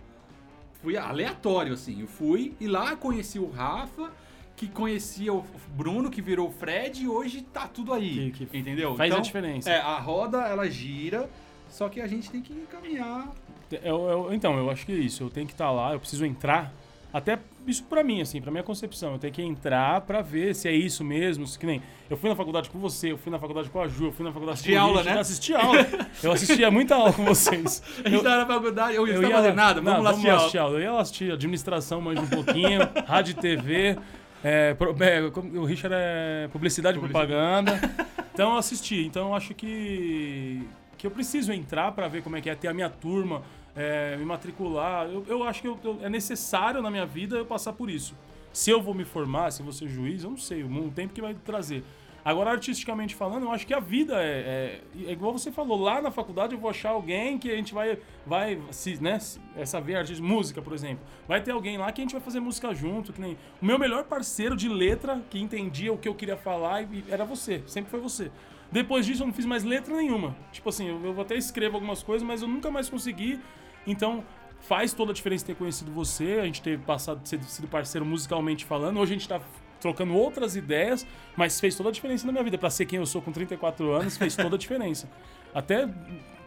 [0.83, 2.01] fui aleatório assim.
[2.01, 4.13] Eu fui e lá conheci o Rafa,
[4.55, 8.31] que conhecia o Bruno, que virou o Fred, e hoje tá tudo aí.
[8.33, 8.95] Que, que entendeu?
[8.95, 9.71] Faz então, a diferença.
[9.71, 11.29] É, a roda ela gira,
[11.71, 13.33] só que a gente tem que caminhar
[13.83, 15.23] eu, eu, então, eu acho que é isso.
[15.23, 16.73] Eu tenho que estar tá lá, eu preciso entrar.
[17.13, 19.13] Até isso para mim, assim, para minha concepção.
[19.13, 21.47] Eu tenho que entrar para ver se é isso mesmo.
[21.47, 23.87] Se, que nem eu fui na faculdade com você, eu fui na faculdade com a
[23.87, 25.19] Ju, eu fui na faculdade assisti com aula, né?
[25.19, 25.87] Assisti aula.
[26.23, 27.83] Eu assistia muita aula com vocês.
[28.03, 30.31] a gente eu, tava na faculdade, eu, eu ia fazer nada, vamos não, lá assistir,
[30.31, 30.79] assistir aula.
[30.79, 33.99] Eu ia lá assistir administração, mais um pouquinho, rádio e TV.
[34.45, 37.79] É, é, o Richard é publicidade e propaganda.
[38.35, 39.05] Então eu assisti.
[39.05, 42.67] Então eu acho que, que eu preciso entrar para ver como é que é ter
[42.67, 43.43] a minha turma
[43.75, 45.07] é, me matricular.
[45.07, 48.15] Eu, eu acho que eu, eu, é necessário na minha vida eu passar por isso.
[48.53, 51.15] Se eu vou me formar, se eu vou ser juiz, eu não sei, o tempo
[51.15, 51.83] que vai trazer.
[52.25, 56.01] Agora, artisticamente falando, eu acho que a vida é, é, é, igual você falou, lá
[56.01, 59.19] na faculdade eu vou achar alguém que a gente vai, vai se, né,
[59.57, 61.05] essa ver artista, música, por exemplo.
[61.27, 63.77] Vai ter alguém lá que a gente vai fazer música junto, que nem o meu
[63.77, 67.99] melhor parceiro de letra que entendia o que eu queria falar era você, sempre foi
[67.99, 68.31] você.
[68.71, 70.37] Depois disso eu não fiz mais letra nenhuma.
[70.53, 73.41] Tipo assim, eu, eu até escrevo algumas coisas, mas eu nunca mais consegui
[73.87, 74.25] então,
[74.61, 78.99] faz toda a diferença ter conhecido você, a gente ter passado, sido parceiro musicalmente falando.
[78.99, 79.41] Hoje a gente tá
[79.81, 82.57] trocando outras ideias, mas fez toda a diferença na minha vida.
[82.57, 85.11] Para ser quem eu sou com 34 anos, fez toda a diferença.
[85.53, 85.89] Até,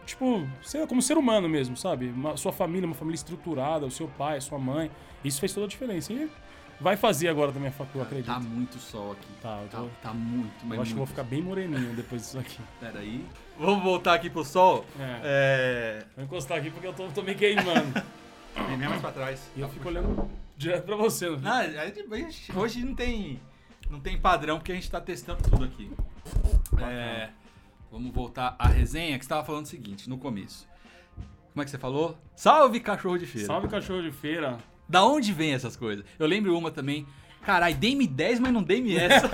[0.06, 0.48] tipo,
[0.88, 2.08] como ser humano mesmo, sabe?
[2.08, 4.90] Uma, sua família, uma família estruturada, o seu pai, a sua mãe.
[5.22, 6.12] Isso fez toda a diferença.
[6.12, 6.30] E
[6.80, 8.32] vai fazer agora também a faculdade, acredito.
[8.32, 9.28] Tá muito sol aqui.
[9.42, 9.84] Tá, tô...
[9.84, 10.88] tá, tá, muito, mas Eu acho muito.
[10.88, 12.60] que vou ficar bem moreninho depois disso aqui.
[12.80, 13.24] Pera aí.
[13.58, 14.84] Vamos voltar aqui pro sol?
[14.98, 15.20] É.
[15.24, 16.04] é...
[16.14, 18.02] Vou encostar aqui porque eu tô, tô me queimando.
[18.68, 19.50] Vem mais pra trás.
[19.56, 21.28] E eu fico olhando direto pra você.
[21.28, 23.40] Não, não hoje não tem,
[23.90, 25.90] não tem padrão porque a gente tá testando tudo aqui.
[26.78, 27.30] É,
[27.90, 30.66] vamos voltar à resenha que você tava falando o seguinte, no começo.
[31.52, 32.18] Como é que você falou?
[32.34, 33.46] Salve cachorro de feira.
[33.46, 34.58] Salve cachorro de feira.
[34.88, 36.04] Da onde vem essas coisas?
[36.18, 37.06] Eu lembro uma também.
[37.42, 39.30] Caralho, dei-me 10, mas não dei-me essa.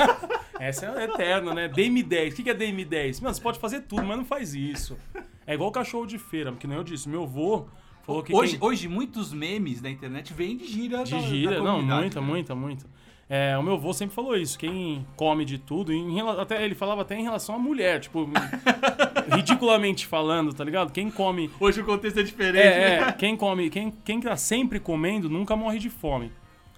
[0.59, 1.69] essa é eterna, né?
[1.69, 2.33] Dei-me 10.
[2.35, 3.21] O que é dei-me 10?
[3.21, 4.99] Mano, você pode fazer tudo, mas não faz isso.
[5.47, 7.09] É igual cachorro de feira, porque nem eu disse.
[7.09, 7.67] Meu avô,
[8.05, 11.55] Falou que Hoje, quem- hoje, muitos memes da internet vêm de gira De da, gira,
[11.59, 12.27] da não, muita, né?
[12.27, 12.87] muita, muita.
[13.35, 17.01] É, o meu avô sempre falou isso, quem come de tudo, em até ele falava
[17.01, 18.29] até em relação à mulher, tipo,
[19.35, 20.93] ridiculamente falando, tá ligado?
[20.93, 22.63] Quem come Hoje o contexto é diferente.
[22.63, 23.09] É, né?
[23.09, 26.31] é, quem come, quem, quem tá sempre comendo nunca morre de fome.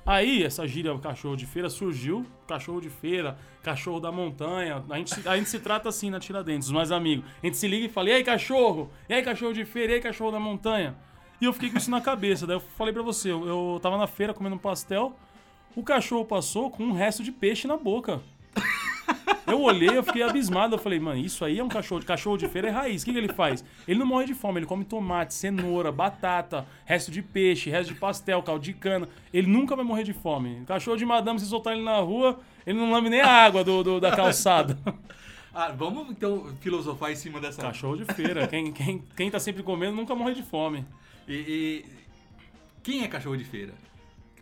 [0.06, 4.84] Aí, essa gíria cachorro de feira surgiu, cachorro de feira, cachorro da montanha.
[4.90, 7.24] A gente, se- a gente se trata assim na Tiradentes, os mais amigos.
[7.42, 8.90] A gente se liga e fala, e aí, cachorro?
[9.08, 9.90] E aí, cachorro de feira?
[9.90, 10.94] E aí, cachorro da montanha?
[11.40, 12.46] E eu fiquei com isso na cabeça.
[12.46, 15.16] Daí eu falei pra você, eu, eu tava na feira comendo um pastel,
[15.76, 18.20] o cachorro passou com um resto de peixe na boca.
[19.46, 20.74] Eu olhei, eu fiquei abismado.
[20.74, 23.02] Eu falei, mano, isso aí é um cachorro de cachorro de feira é raiz.
[23.02, 23.62] O que, que ele faz?
[23.86, 28.00] Ele não morre de fome, ele come tomate, cenoura, batata, resto de peixe, resto de
[28.00, 29.06] pastel, caldo de cana.
[29.34, 30.64] Ele nunca vai morrer de fome.
[30.66, 33.82] Cachorro de madame, se soltar ele na rua, ele não lambe nem a água do,
[33.84, 34.78] do- da calçada.
[35.56, 37.62] Ah, vamos então filosofar em cima dessa.
[37.62, 38.44] Cachorro de feira.
[38.48, 40.84] Quem, quem, quem tá sempre comendo nunca morre de fome.
[41.28, 41.84] E, e-
[42.82, 43.72] quem é cachorro de feira?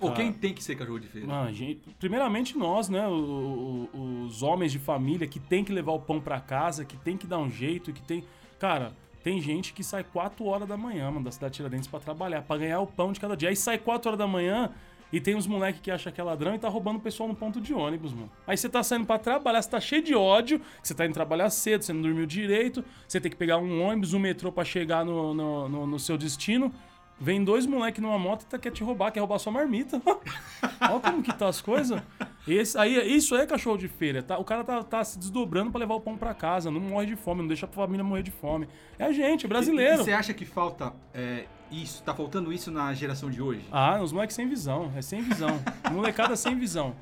[0.08, 0.14] Cara.
[0.22, 1.26] quem tem que ser cachorro de feira?
[1.32, 3.06] Ah, gente, primeiramente nós, né?
[3.08, 6.96] o- o- os homens de família que tem que levar o pão pra casa, que
[6.96, 8.24] tem que dar um jeito, que tem.
[8.58, 12.00] Cara, tem gente que sai 4 horas da manhã, mano, da cidade de Tiradentes pra
[12.00, 13.48] trabalhar, pra ganhar o pão de cada dia.
[13.48, 14.70] Aí sai 4 horas da manhã
[15.12, 17.34] e tem uns moleques que acham que é ladrão e tá roubando o pessoal no
[17.34, 18.30] ponto de ônibus, mano.
[18.46, 21.50] Aí você tá saindo pra trabalhar, você tá cheio de ódio, você tá indo trabalhar
[21.50, 25.04] cedo, você não dormiu direito, você tem que pegar um ônibus, um metrô pra chegar
[25.04, 26.72] no, no, no- no seu destino.
[27.20, 30.02] Vem dois moleques numa moto e tá, quer te roubar, quer roubar sua marmita.
[30.80, 32.02] Olha como que tá as coisas.
[32.46, 34.22] Esse, aí, isso é cachorro de feira.
[34.22, 34.38] Tá?
[34.38, 36.70] O cara tá, tá se desdobrando pra levar o pão pra casa.
[36.70, 38.68] Não morre de fome, não deixa a família morrer de fome.
[38.98, 40.02] É a gente, é E brasileiro.
[40.02, 42.02] você acha que falta é, isso?
[42.02, 43.64] Tá faltando isso na geração de hoje?
[43.70, 44.90] Ah, os moleques sem visão.
[44.96, 45.60] É sem visão.
[45.92, 46.96] Molecada sem visão.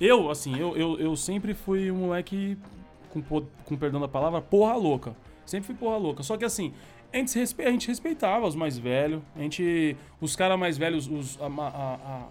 [0.00, 2.56] Eu, assim, eu, eu, eu sempre fui um moleque,
[3.10, 3.22] com,
[3.64, 5.16] com perdão da palavra, porra louca.
[5.44, 6.22] Sempre fui porra louca.
[6.22, 6.74] Só que assim,
[7.12, 9.22] a gente, respe- a gente respeitava os mais velhos.
[9.34, 9.96] A gente.
[10.20, 11.38] Os caras mais velhos, os.
[11.40, 12.26] a- a- a-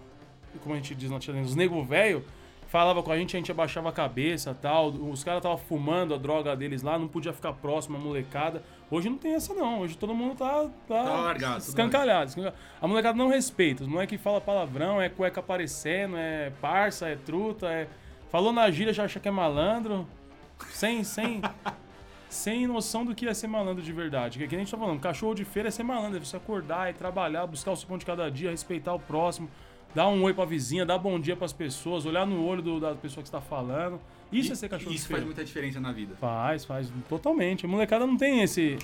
[0.62, 2.24] como a gente diz na Tiradentes, os nego velho,
[2.68, 4.88] falava com a gente, a gente abaixava a cabeça tal.
[4.88, 8.62] Os caras estavam fumando a droga deles lá, não podia ficar próximo a molecada.
[8.90, 9.80] Hoje não tem essa não.
[9.80, 10.64] Hoje todo mundo tá.
[10.64, 12.56] Tá, Tá largado, tudo Escancalhado, escancalhado.
[12.80, 13.82] A molecada não respeita.
[13.82, 17.88] Os moleques falam palavrão, é cueca aparecendo, é parça, é truta, é.
[18.30, 20.06] Falou na gíria, já acha que é malandro.
[20.70, 21.40] Sem, sem.
[22.36, 24.38] sem noção do que é ser malandro de verdade.
[24.38, 26.36] Que é que a gente tá falando, cachorro de feira é ser malandro, é você
[26.36, 29.48] acordar e trabalhar, buscar o seu pão de cada dia, respeitar o próximo,
[29.94, 32.94] dar um oi pra vizinha, dar bom dia pras pessoas, olhar no olho do- da
[32.94, 33.98] pessoa que está falando.
[34.30, 35.24] Isso E- é ser cachorro Isso de faz feira.
[35.26, 36.14] muita diferença na vida.
[36.20, 37.64] Faz, faz totalmente.
[37.64, 38.76] A molecada não tem esse,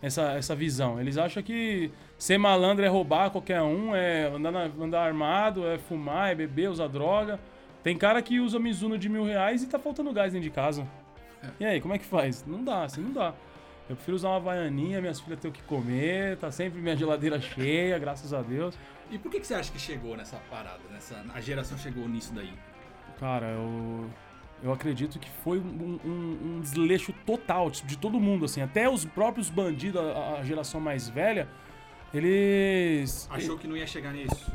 [0.00, 1.00] essa, essa visão.
[1.00, 5.78] Eles acham que ser malandro é roubar qualquer um, é andar, na- andar armado, é
[5.78, 7.40] fumar, é beber, usar droga.
[7.82, 10.86] Tem cara que usa Mizuno de mil reais e tá faltando gás dentro de casa.
[11.58, 12.44] E aí, como é que faz?
[12.46, 13.34] Não dá, assim não dá.
[13.88, 17.40] Eu prefiro usar uma vaianinha, minhas filhas têm o que comer, tá sempre minha geladeira
[17.40, 18.78] cheia, graças a Deus.
[19.10, 20.78] E por que, que você acha que chegou nessa parada?
[20.92, 22.52] Nessa, a geração chegou nisso daí?
[23.18, 24.08] Cara, eu,
[24.62, 28.62] eu acredito que foi um, um- um desleixo total de todo mundo, assim.
[28.62, 31.48] Até os próprios bandidos, a, a geração mais velha,
[32.14, 33.28] eles...
[33.30, 34.52] Achou que não ia chegar nisso?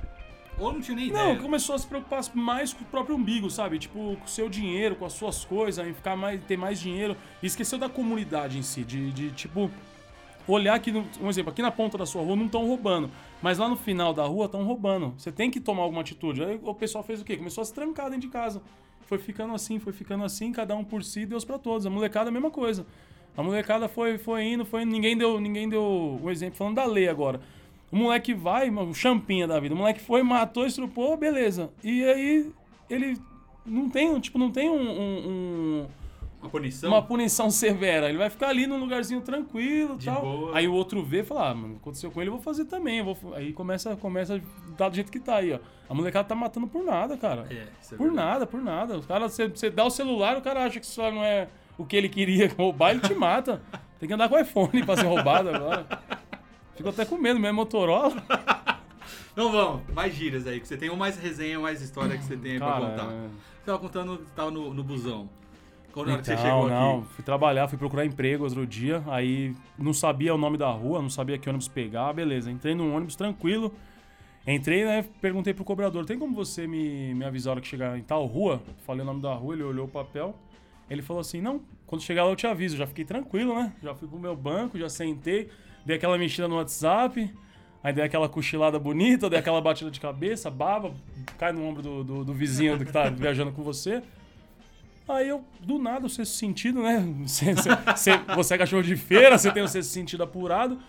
[0.58, 1.40] Ou não tinha nem Não, ideia?
[1.40, 3.78] começou a se preocupar mais com o próprio umbigo, sabe?
[3.78, 7.16] Tipo, com o seu dinheiro, com as suas coisas, em ficar mais, ter mais dinheiro.
[7.44, 9.70] E esqueceu da comunidade em si, de, de, tipo,
[10.48, 13.10] olhar no- um exemplo, aqui na ponta da sua rua não estão roubando,
[13.42, 15.14] mas lá no final da rua estão roubando.
[15.18, 16.42] Você tem que tomar alguma atitude.
[16.44, 17.36] Aí o pessoal fez o quê?
[17.36, 18.62] Começou a se trancar dentro de casa.
[19.02, 21.86] Foi ficando assim, foi ficando assim, cada um por si, Deus pra todos.
[21.86, 22.86] A molecada a mesma coisa.
[23.38, 26.86] A molecada foi, foi indo, foi indo, ninguém deu, ninguém deu um exemplo falando da
[26.86, 27.42] lei agora.
[27.92, 29.74] O moleque vai, o champinha da vida.
[29.74, 31.70] O moleque foi, matou, estrupou, beleza.
[31.84, 32.52] E aí
[32.90, 33.18] ele
[33.66, 35.88] não tem, tipo, não tem um- um- um
[36.42, 36.90] Uma punição?
[36.90, 38.10] uma punição severa.
[38.10, 40.22] Ele vai ficar ali num lugarzinho tranquilo e tal.
[40.22, 40.58] boa.
[40.58, 42.98] Aí o outro vê e fala, ah, mano, aconteceu com ele, eu vou fazer também.
[43.00, 43.34] eu vou...
[43.34, 44.40] Aí começa, começa a
[44.78, 45.60] dar do jeito que tá aí, ó.
[45.90, 47.48] A molecada tá matando por nada, cara.
[47.50, 48.98] É, é por nada, por nada.
[48.98, 51.86] Os cara, você, você dá o celular, o cara acha que isso não é o
[51.86, 53.62] que ele queria roubar, ele te mata.
[54.00, 55.88] Tem que andar com iPhone pra ser roubado agora.
[56.76, 58.14] Fico até com medo, mesmo Motorola.
[59.34, 62.38] Então vamos, mais gírias aí, que você tem ou mais resenha, mais história que você
[62.38, 63.12] tem aí pra Cara, contar.
[63.12, 65.30] é- Você tava contando, você tava no, no busão.
[65.92, 67.08] Quando Então, você chegou não, aqui.
[67.16, 71.10] fui trabalhar, fui procurar emprego outro dia, aí não sabia o nome da rua, não
[71.10, 72.50] sabia que ônibus pegar, beleza.
[72.50, 73.74] Entrei num ônibus tranquilo,
[74.48, 77.98] entrei, né, perguntei pro cobrador, tem como você me, me avisar a hora que chegar
[77.98, 78.62] em tal rua?
[78.86, 80.34] Falei o nome da rua, ele olhou o papel,
[80.90, 82.78] ele falou assim, não, quando chegar lá eu te aviso.
[82.78, 85.50] Já fiquei tranquilo, né, já fui pro meu banco, já sentei,
[85.86, 87.32] dei aquela mexida no WhatsApp,
[87.84, 90.92] aí dei aquela cochilada bonita, dei aquela batida de cabeça, baba,
[91.38, 94.02] cai no ombro do, do, do vizinho que tá viajando com você.
[95.08, 96.98] Aí eu, do nada, o sexto sentido, né?
[97.28, 100.80] Você, você- você- é cachorro de feira, você tem o sexto sentido apurado.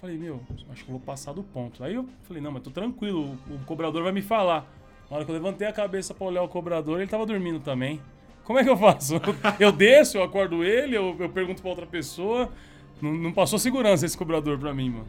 [0.00, 0.40] falei, meu,
[0.70, 1.82] acho que eu vou passar do ponto.
[1.82, 4.64] Aí eu falei, não, mas tô tranquilo, o, o cobrador vai me falar.
[5.10, 8.00] Na hora que eu levantei a cabeça pra olhar o cobrador, ele tava dormindo também.
[8.44, 9.14] Como é que eu faço?
[9.58, 12.52] Eu desço, eu acordo ele, eu, eu pergunto pra outra pessoa.
[13.00, 15.08] Não, não passou segurança esse cobrador pra mim, mano.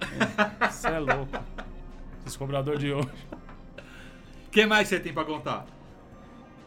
[0.70, 1.38] Você é, louco.
[2.26, 3.08] Esse cobrador de hoje.
[4.46, 5.66] O que mais você tem pra contar?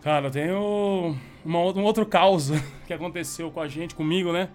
[0.03, 2.51] Cara, eu tenho uma, um outro caos
[2.85, 4.49] que aconteceu com a gente, comigo, né?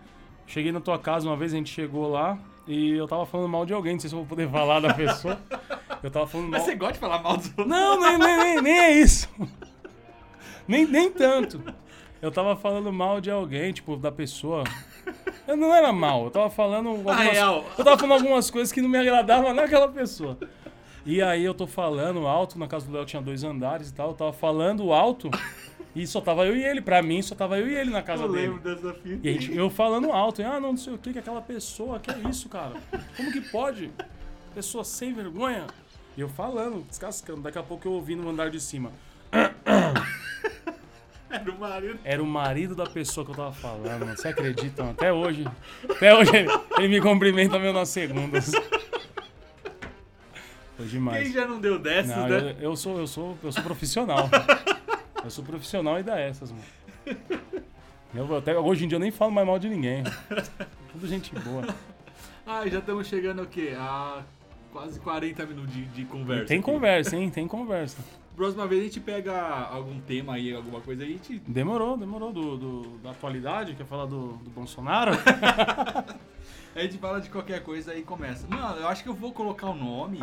[0.47, 3.65] Cheguei na tua casa uma vez, a gente chegou lá e eu tava falando mal
[3.65, 5.41] de alguém, não sei se eu vou poder falar da pessoa.
[6.03, 6.61] Eu tava falando mal.
[6.61, 7.67] Mas você gosta de falar mal dos outros?
[7.67, 9.29] Não, nem, nem, nem, nem é isso.
[10.69, 11.61] Nem, nem tanto.
[12.21, 14.63] Eu tava falando mal de alguém, tipo, da pessoa.
[15.47, 17.65] Eu não era mal, eu tava falando algumas, real.
[17.79, 20.37] eu tava falando algumas coisas que não me agradavam naquela pessoa.
[21.05, 24.09] E aí eu tô falando alto, na casa do Léo tinha dois andares e tal,
[24.09, 25.31] eu tava falando alto
[25.95, 26.81] e só tava eu e ele.
[26.81, 28.49] Pra mim, só tava eu e ele na casa Eu dele.
[28.49, 29.21] lembro dessa fita.
[29.23, 31.41] E a gente, eu falando alto, e, ah, não, não sei o que, que aquela
[31.41, 32.73] pessoa, que é isso, cara?
[33.17, 33.91] Como que pode?
[34.53, 35.67] Pessoa sem vergonha.
[36.17, 37.43] E eu falando, descascando.
[37.43, 38.91] Daqui a pouco eu ouvi no andar de cima.
[41.29, 41.99] Era o marido.
[42.05, 44.17] Era o marido da pessoa que eu tava falando, mano.
[44.17, 44.83] Você acredita?
[44.83, 44.95] mano?
[44.97, 45.45] Até hoje.
[45.91, 48.53] Até hoje ele, ele me cumprimenta meio nas segundas.
[50.77, 51.25] Foi demais.
[51.25, 52.57] Quem já não deu dessas, Não, né?
[52.61, 54.29] eu, eu sou, eu sou, eu sou profissional.
[55.25, 56.65] Eu sou profissional e dá essas, mano.
[58.15, 60.05] Eu, até, hoje em dia eu nem falo mais mal de ninguém.
[60.93, 61.67] Tudo gente boa.
[62.47, 63.75] Ah, já estamos chegando o quê?
[63.77, 64.23] A
[64.73, 66.45] quase 40 minutos de, de conversa.
[66.45, 66.65] Tem aqui.
[66.65, 67.31] conversa, hein?
[67.31, 67.99] Tem conversa.
[68.37, 69.35] Próxima vez a gente pega
[69.71, 71.39] algum tema aí, alguma coisa aí, a gente.
[71.49, 72.33] Demorou, demorou.
[72.33, 75.13] Do, do- da atualidade, quer falar do, do Bolsonaro?
[76.77, 78.47] A gente fala de qualquer coisa aí e começa.
[78.47, 80.23] Mano, eu acho que eu vou colocar o nome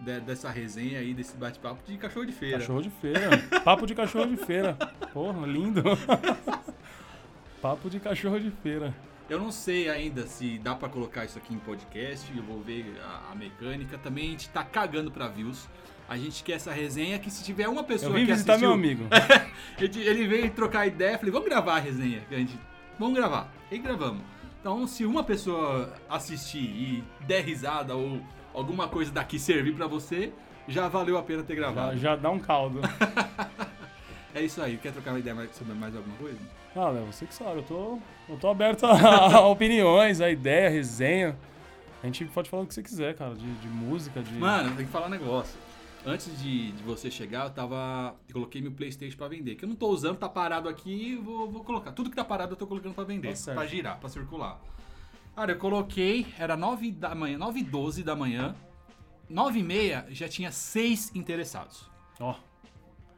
[0.00, 2.58] de- dessa resenha aí, desse bate-papo de cachorro de feira.
[2.58, 3.38] Cachorro de feira.
[3.64, 4.76] Papo de cachorro de feira.
[5.12, 5.80] Porra, lindo.
[7.62, 8.92] Papo de cachorro de feira.
[9.28, 13.00] Eu não sei ainda se dá pra colocar isso aqui em podcast, eu vou ver
[13.04, 13.96] a, a mecânica.
[13.98, 15.68] Também a gente tá cagando pra views.
[16.10, 18.70] A gente quer essa resenha que se tiver uma pessoa Eu vim que visitar assistiu,
[18.70, 19.04] meu amigo.
[19.78, 22.20] ele, veio trocar ideia, falei, vamos gravar a resenha.
[22.28, 22.58] que A gente,
[22.98, 23.48] vamos gravar.
[23.70, 24.20] E gravamos.
[24.60, 28.20] Então, se uma pessoa assistir e der risada ou
[28.52, 30.32] alguma coisa daqui servir pra você,
[30.66, 31.96] já valeu a pena ter Já, gravado.
[31.96, 32.80] já dá um caldo.
[34.32, 34.76] É isso aí.
[34.76, 36.38] Quer trocar uma ideia mais- sobre mais alguma coisa?
[36.76, 37.56] Ah, Léo, você que sabe.
[37.56, 38.92] Eu tô, eu tô aberto a,
[39.38, 41.36] a opiniões, a ideia, a resenha.
[42.00, 43.34] A gente pode falar o que você quiser, cara.
[43.34, 44.32] De, de música, de...
[44.34, 45.58] Mano, tem que falar um negócio.
[46.06, 48.14] Antes de, de você chegar, eu tava.
[48.28, 49.54] Eu coloquei meu Playstation pra vender.
[49.56, 51.92] Que eu não tô usando, tá parado aqui, vou, vou colocar.
[51.92, 53.36] Tudo que tá parado eu tô colocando pra vender.
[53.36, 54.58] Tá pra girar, pra circular.
[55.36, 58.54] Cara, eu coloquei, era 9 da manhã, 9 e 12 da manhã.
[59.28, 61.88] 9 e meia já tinha 6 interessados.
[62.18, 62.34] Ó,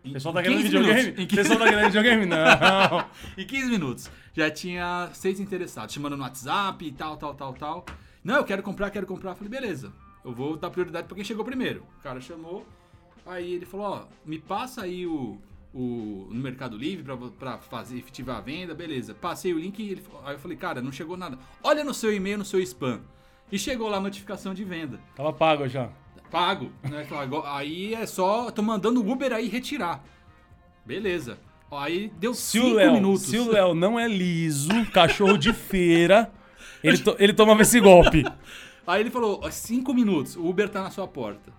[0.04, 1.00] Em- o pessoal tá em querendo 15 videogame?
[1.02, 1.20] minutos.
[1.20, 2.26] Em O 15 pessoal tá querendo videogame?
[2.26, 3.06] Não.
[3.38, 7.84] Em 15 minutos já tinha seis interessados, chamando no WhatsApp e tal, tal, tal, tal.
[8.24, 9.30] Não, eu quero comprar, quero comprar.
[9.32, 9.92] Eu falei, beleza,
[10.24, 11.82] eu vou dar prioridade pra quem chegou primeiro.
[11.98, 12.66] O cara chamou,
[13.26, 15.38] aí ele falou, ó, me passa aí o,
[15.74, 19.14] o no Mercado Livre pra, pra fazer, efetivar a venda, beleza.
[19.14, 21.38] Passei o link e ele aí eu falei, cara, não chegou nada.
[21.62, 23.00] Olha no seu e-mail, no seu spam.
[23.50, 24.98] E chegou lá a notificação de venda.
[25.14, 25.90] Tava pago já.
[26.30, 27.06] Pago, né?
[27.46, 30.02] Aí é só, tô mandando o Uber aí retirar.
[30.84, 31.38] Beleza.
[31.70, 33.22] Aí deu Se o 5 Léo, minutos.
[33.22, 36.30] se o Léo não é liso, cachorro de feira,
[36.82, 38.24] ele, to- ele tomava esse golpe.
[38.86, 41.52] Aí ele falou, cinco minutos, o Uber tá na sua porta.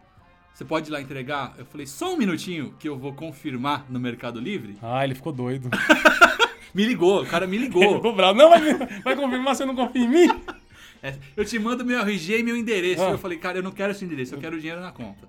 [0.54, 1.56] Você pode ir lá entregar?
[1.58, 4.78] Eu falei, só um minutinho que eu vou confirmar no Mercado Livre.
[4.82, 5.70] Ah, ele ficou doido.
[6.74, 7.96] Me ligou, o cara me Ele ligou.
[7.98, 8.38] ficou bravo.
[8.38, 8.62] Não, vai,
[9.04, 10.28] vai confirmar, você não confia em mim?
[11.06, 13.04] É, eu te mando meu RG e meu endereço.
[13.04, 13.10] Ah.
[13.10, 15.28] Eu falei, cara, eu não quero esse endereço, eu quero o dinheiro na conta.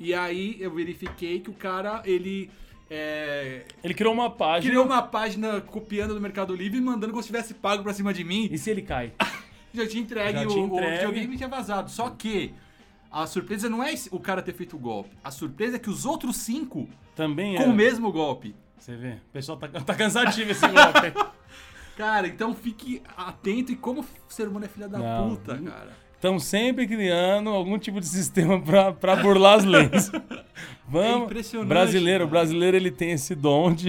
[0.00, 2.50] E aí eu verifiquei que o cara, ele
[2.90, 4.68] é, Ele criou uma página.
[4.68, 8.12] criou uma página copiando do Mercado Livre e mandando como se tivesse pago pra cima
[8.12, 8.48] de mim.
[8.50, 9.12] E se ele cai?
[9.74, 10.96] Já tinha entregue, Já o, tinha o entregue.
[10.96, 11.90] videogame e tinha vazado.
[11.90, 12.54] Só que
[13.10, 15.10] a surpresa não é o cara ter feito o golpe.
[15.22, 17.66] A surpresa é que os outros cinco Também com é.
[17.66, 18.54] o mesmo golpe.
[18.78, 19.12] Você vê?
[19.12, 21.12] O pessoal tá, tá cansativo esse golpe.
[21.96, 25.30] Cara, então fique atento e como o ser humano é filha da Não.
[25.30, 25.92] puta, cara.
[26.14, 30.12] Estão sempre criando algum tipo de sistema pra, pra burlar as leis.
[30.86, 31.22] Vamos.
[31.22, 32.40] É impressionante, Brasileiro, o cara.
[32.40, 33.88] brasileiro ele tem esse dom de,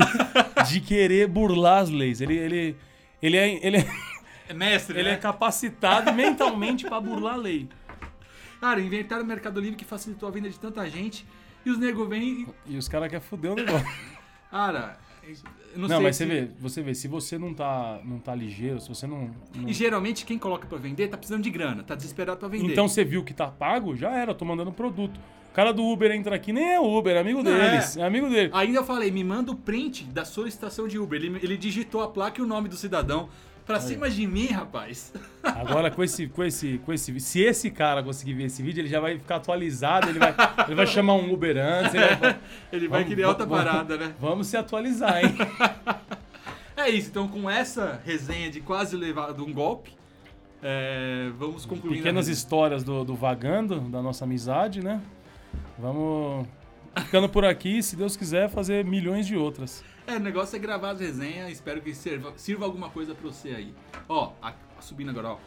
[0.70, 2.22] de querer burlar as leis.
[2.22, 2.76] Ele, ele,
[3.22, 3.88] ele, é, ele, é,
[4.50, 5.16] É mestre, ele né?
[5.16, 7.68] é capacitado mentalmente pra burlar a lei.
[8.62, 11.26] Cara, inventaram o Mercado Livre que facilitou a venda de tanta gente.
[11.66, 12.74] E os nego vêm e.
[12.74, 13.86] E os caras querem foder o negócio.
[14.50, 15.36] Cara, eu
[15.80, 18.34] não, Não, sei mas se- você vê, você vê, se você não tá, não tá
[18.34, 19.30] ligeiro, se você não.
[19.54, 22.72] não- E geralmente quem coloca pra vender tá precisando de grana, tá desesperado pra vender.
[22.72, 25.20] Então você viu que tá pago, já era, eu tô mandando produto.
[25.54, 27.98] cara do Uber entra aqui, nem é Uber, é amigo Não, deles.
[27.98, 28.02] é.
[28.02, 28.06] É.
[28.06, 28.52] amigo dele.
[28.54, 31.20] Ainda eu falei, me manda o print da solicitação de Uber.
[31.22, 33.28] Ele, ele digitou a placa e o nome do cidadão.
[33.68, 35.14] Pra cima de mim, rapaz.
[35.44, 38.88] Agora com esse, com esse, com esse, se esse cara conseguir ver esse vídeo, ele
[38.88, 40.34] já vai ficar atualizado, ele vai,
[40.66, 42.40] ele vai chamar um Uber antes, ele vai,
[42.72, 44.14] Ele vai Vamos- criar outra vamos- parada, né?
[44.20, 45.36] vamos se atualizar, hein?
[46.78, 49.92] É isso, então com essa resenha de quase levado um golpe,
[50.62, 51.98] é, vamos concluir.
[51.98, 55.02] Pequenas histórias do, do vagando, da nossa amizade, né?
[55.80, 56.48] Vamos
[56.98, 59.84] ficando por aqui, se Deus quiser, fazer milhões de outras.
[60.08, 63.50] É, o negócio é gravar as resenhas, espero que sirva, sirva alguma coisa pra você
[63.50, 63.74] aí.
[64.08, 65.38] Ó, a- subindo agora, ó.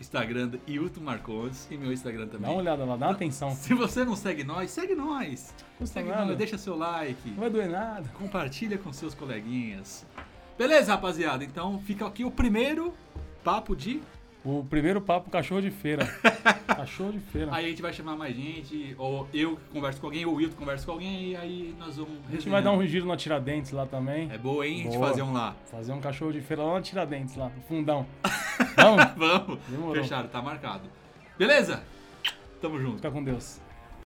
[0.00, 2.48] Instagram do Hilton Marcondes e meu Instagram Dá também.
[2.50, 3.50] uma olhada lá, dá uma atenção.
[3.56, 5.52] Se você não segue nós, segue nós.
[5.84, 6.24] Segue nada.
[6.26, 8.08] nós, deixa seu like, Não vai doer nada.
[8.16, 10.06] compartilha com seus coleguinhas.
[10.56, 11.42] Beleza, rapaziada?
[11.42, 12.94] Então fica aqui o primeiro
[13.42, 14.00] papo de.
[14.44, 16.06] O primeiro papo cachorro de feira.
[16.66, 17.54] cachorro de feira.
[17.54, 20.56] Aí a gente vai chamar mais gente, ou eu converso com alguém, ou o Hilton
[20.56, 22.18] conversa com alguém, e aí nós vamos.
[22.28, 24.30] A gente vai dar um giro na Tiradentes lá também.
[24.30, 24.80] É boa, hein?
[24.80, 25.08] A gente Boa.
[25.08, 25.56] fazer um lá.
[25.70, 28.06] Fazer um cachorro de feira lá na Tiradentes, lá no fundão.
[28.76, 29.04] Vamos?
[29.16, 29.58] Vamos.
[29.68, 29.94] Demorou.
[29.94, 30.84] Fechado, tá marcado.
[31.36, 31.82] Beleza?
[32.60, 32.96] Tamo junto.
[32.96, 33.60] Fica com Deus.